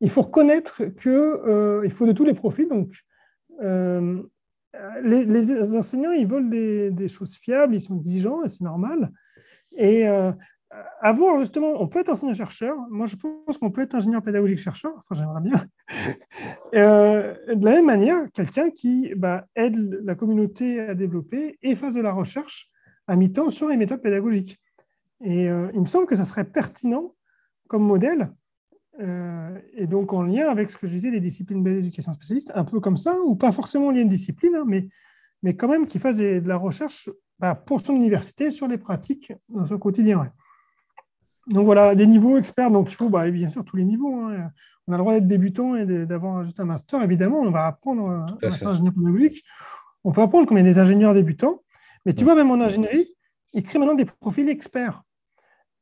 [0.00, 2.68] il faut reconnaître qu'il euh, faut de tous les profils.
[2.68, 2.90] Donc,
[3.62, 4.22] euh,
[5.02, 9.10] les, enseignants, ils veulent des, choses fiables, ils sont exigeants, et c'est normal.
[9.76, 10.32] Et euh,
[11.00, 12.76] avoir justement, on peut être enseignant-chercheur.
[12.90, 14.92] Moi, je pense qu'on peut être ingénieur pédagogique-chercheur.
[14.98, 15.64] Enfin, j'aimerais bien.
[16.72, 22.00] de la même manière, quelqu'un qui bah, aide la communauté à développer et fasse de
[22.00, 22.70] la recherche
[23.06, 24.58] à mi-temps sur les méthodes pédagogiques.
[25.22, 27.14] Et il me semble que ça serait pertinent
[27.68, 28.30] comme modèle
[29.00, 32.64] euh, et donc en lien avec ce que je disais des disciplines d'éducation spécialiste, un
[32.64, 34.88] peu comme ça, ou pas forcément lié à une discipline, hein, mais,
[35.42, 39.32] mais quand même qui fasse de la recherche bah, pour son université sur les pratiques
[39.48, 40.30] dans son quotidien.
[41.46, 44.14] Donc voilà, des niveaux experts, donc il faut bah, bien sûr tous les niveaux.
[44.14, 44.50] Hein.
[44.86, 48.08] On a le droit d'être débutant et d'avoir juste un master, évidemment, on va apprendre
[48.08, 49.44] un master ingénieur pédagogique.
[50.04, 51.62] On peut apprendre comme il y a des ingénieurs débutants,
[52.04, 53.08] mais tu vois, même en ingénierie,
[53.52, 55.02] ils créent maintenant des profils experts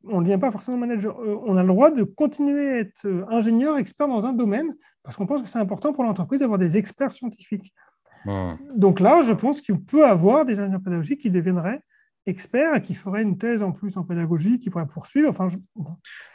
[0.04, 1.18] on ne devient pas forcément manager.
[1.20, 4.74] Euh, on a le droit de continuer à être euh, ingénieur, expert dans un domaine,
[5.02, 7.72] parce qu'on pense que c'est important pour l'entreprise d'avoir des experts scientifiques.
[8.76, 11.82] Donc là, je pense qu'il peut avoir des ingénieurs pédagogiques qui deviendraient
[12.26, 15.28] expert et qui ferait une thèse en plus en pédagogie, qui pourrait poursuivre.
[15.28, 15.48] Enfin,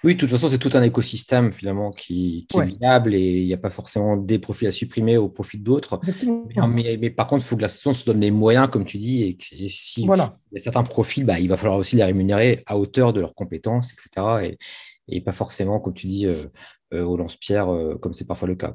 [0.03, 3.53] Oui, de toute façon, c'est tout un écosystème finalement qui, est viable et il n'y
[3.53, 5.99] a pas forcément des profils à supprimer au profit d'autres.
[6.67, 9.37] Mais, par contre, il faut que la se donne les moyens, comme tu dis, et,
[9.69, 10.33] si voilà.
[10.51, 13.21] il y a certains profils, bah, il va falloir aussi les rémunérer à hauteur de
[13.21, 14.57] leurs compétences, etc.
[15.07, 16.47] Et, pas forcément, comme tu dis, euh,
[16.93, 18.73] euh, au lance-pierre, euh, comme c'est parfois le cas.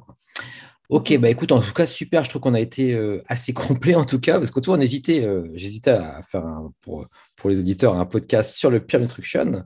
[0.92, 2.22] Ok, bah écoute, en tout cas, super.
[2.22, 4.80] Je trouve qu'on a été euh, assez complet en tout cas, parce que toi, on
[4.80, 6.44] hésitait, euh, j'hésitais à faire
[6.82, 7.06] pour,
[7.36, 9.64] pour les auditeurs un podcast sur le peer instruction.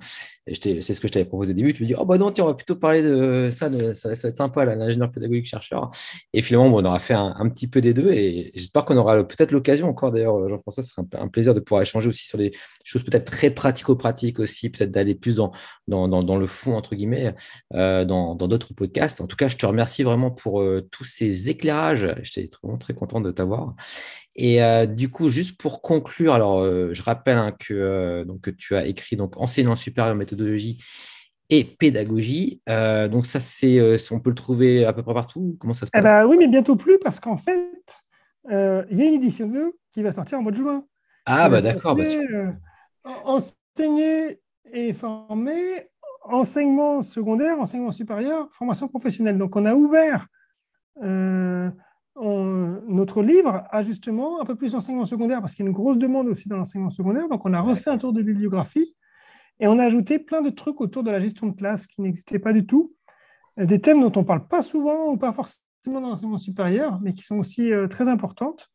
[0.49, 1.75] C'est ce que je t'avais proposé au début.
[1.75, 4.37] Tu me dis, oh bah non, tu aurais plutôt parlé de ça, ça, va être
[4.37, 5.91] sympa, l'ingénieur pédagogique chercheur.
[6.33, 8.13] Et finalement, on aura fait un, petit peu des deux.
[8.13, 11.83] Et j'espère qu'on aura peut-être l'occasion encore, d'ailleurs, Jean-François, ce serait un, plaisir de pouvoir
[11.83, 12.53] échanger aussi sur des
[12.85, 15.51] choses peut-être très pratico-pratiques aussi, peut-être d'aller plus dans,
[15.89, 17.35] le fond, entre guillemets,
[17.75, 19.21] euh, dans d'autres podcasts.
[19.21, 22.15] En tout cas, je te remercie vraiment pour euh, tous ces éclairages.
[22.23, 23.75] J'étais vraiment très content de t'avoir.
[24.39, 28.43] Et euh, du coup, juste pour conclure, alors euh, je rappelle hein, que, euh, donc,
[28.43, 30.85] que tu as écrit donc enseignement supérieur méthodologie
[31.49, 32.61] et pédagogie.
[32.67, 33.81] donc ça, c'est,
[34.11, 35.57] on peut le trouver à peu près partout.
[35.59, 36.03] Comment ça se eh passe?
[36.03, 38.05] ben, Oui, mais bientôt plus parce qu'en fait,
[38.51, 40.85] il y a une édition 2 qui va sortir en mois de juin.
[41.25, 41.97] Ah bah d'accord.
[41.97, 42.05] Bah,
[43.25, 44.41] enseigner
[44.73, 45.89] et former,
[46.25, 49.39] enseignement secondaire, enseignement supérieur, formation professionnelle.
[49.39, 50.27] Donc on a ouvert
[52.19, 55.99] notre livre a justement un peu plus d'enseignement secondaire parce qu'il y a une grosse
[55.99, 57.29] demande aussi dans l'enseignement secondaire.
[57.29, 58.97] Donc, on a refait un tour de bibliographie
[59.61, 62.39] et on a ajouté plein de trucs autour de la gestion de classe qui n'existaient
[62.39, 62.95] pas du tout.
[63.59, 67.15] Des thèmes dont on ne parle pas souvent ou pas forcément dans l'enseignement supérieur, mais
[67.15, 68.71] qui sont aussi euh, très importantes.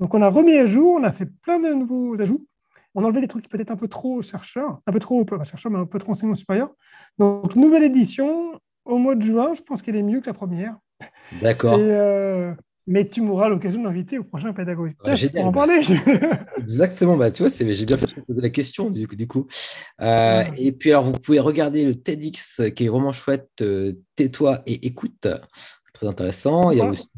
[0.00, 2.46] Donc, on a remis à jour, on a fait plein de nouveaux ajouts.
[2.94, 5.70] On a enlevé des trucs peut-être un peu trop chercheurs, un peu trop, pas chercheurs,
[5.70, 6.70] mais un peu trop enseignement supérieur.
[7.18, 10.76] Donc, nouvelle édition au mois de juin, je pense qu'elle est mieux que la première.
[11.42, 11.76] D'accord.
[11.78, 12.52] Euh,
[12.86, 14.94] mais tu m'auras l'occasion de m'inviter au prochain pédagogie.
[15.32, 15.82] pour en parler.
[16.58, 19.16] Exactement, bah, tu vois, j'ai bien fait de poser la question du coup.
[19.16, 19.46] Du coup.
[20.00, 24.62] Euh, et puis alors, vous pouvez regarder le TEDx qui est vraiment chouette, euh, Tais-toi
[24.66, 25.26] et écoute.
[25.92, 26.70] Très intéressant.
[26.70, 27.08] Il y a aussi...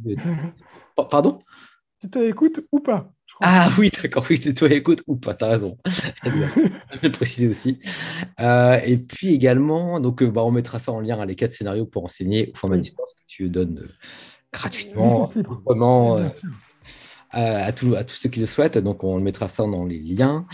[1.11, 1.41] Pardon?
[2.01, 3.11] Tais-toi et écoute ou pas
[3.41, 5.77] ah oui, d'accord, oui, tais-toi et écoute ou pas, t'as raison.
[6.25, 7.81] je vais préciser aussi.
[8.39, 12.05] et puis également, donc, bah, on mettra ça en lien, à les quatre scénarios pour
[12.05, 13.87] enseigner au format distance que tu donnes
[14.57, 15.31] gratuitement,
[15.65, 16.29] vraiment euh,
[17.37, 18.79] à, à, tous ceux qui le souhaitent.
[18.79, 20.47] Donc, on mettra ça dans les liens.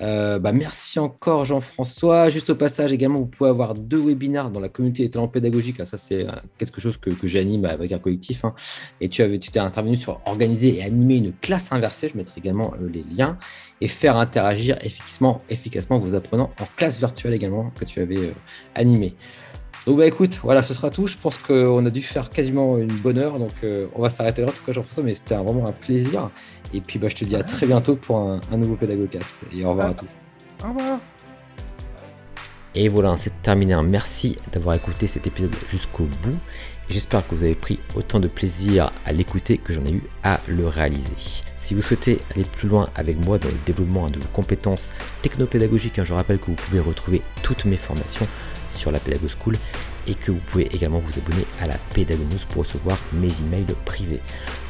[0.00, 2.30] Euh, bah, merci encore, Jean-François.
[2.30, 5.86] Juste au passage, également, vous pouvez avoir deux webinaires dans la communauté des talents pédagogiques.
[5.86, 8.44] ça, c'est euh, quelque chose que, j'anime avec un collectif.
[8.44, 8.54] Hein.
[9.00, 12.08] Et tu avais, tu t'es intervenu sur organiser et animer une classe inversée.
[12.08, 13.36] Je mettrai également les liens
[13.82, 18.32] et faire interagir efficacement, efficacement vos apprenants en classe virtuelle également que tu avais
[18.74, 19.14] animé.
[19.90, 21.08] Donc bah écoute, voilà, ce sera tout.
[21.08, 24.40] Je pense qu'on a dû faire quasiment une bonne heure, donc euh, on va s'arrêter
[24.40, 24.46] là.
[24.46, 26.30] En tout cas, Jean-François, mais c'était vraiment un plaisir.
[26.72, 29.46] Et puis bah, je te dis à très bientôt pour un, nouveau Pédagogcast.
[29.52, 30.06] Et au revoir à tous.
[30.64, 31.00] Au revoir.
[32.76, 33.74] Et voilà, c'est terminé.
[33.82, 36.38] Merci d'avoir écouté cet épisode jusqu'au bout.
[36.88, 40.38] J'espère que vous avez pris autant de plaisir à l'écouter que j'en ai eu à
[40.46, 41.16] le réaliser.
[41.56, 45.98] Si vous souhaitez aller plus loin avec moi dans le développement de vos compétences technopédagogiques,
[45.98, 48.28] hein, je rappelle que vous pouvez retrouver toutes mes formations
[48.80, 49.56] sur la Pédago School
[50.06, 54.20] et que vous pouvez également vous abonner à la Pédagonews pour recevoir mes emails privés.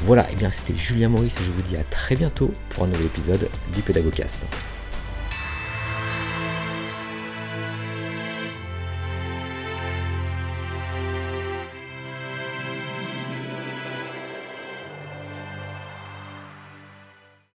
[0.01, 2.83] Voilà, et eh bien c'était Julien Maurice et je vous dis à très bientôt pour
[2.83, 4.45] un nouvel épisode du Pédagogcast.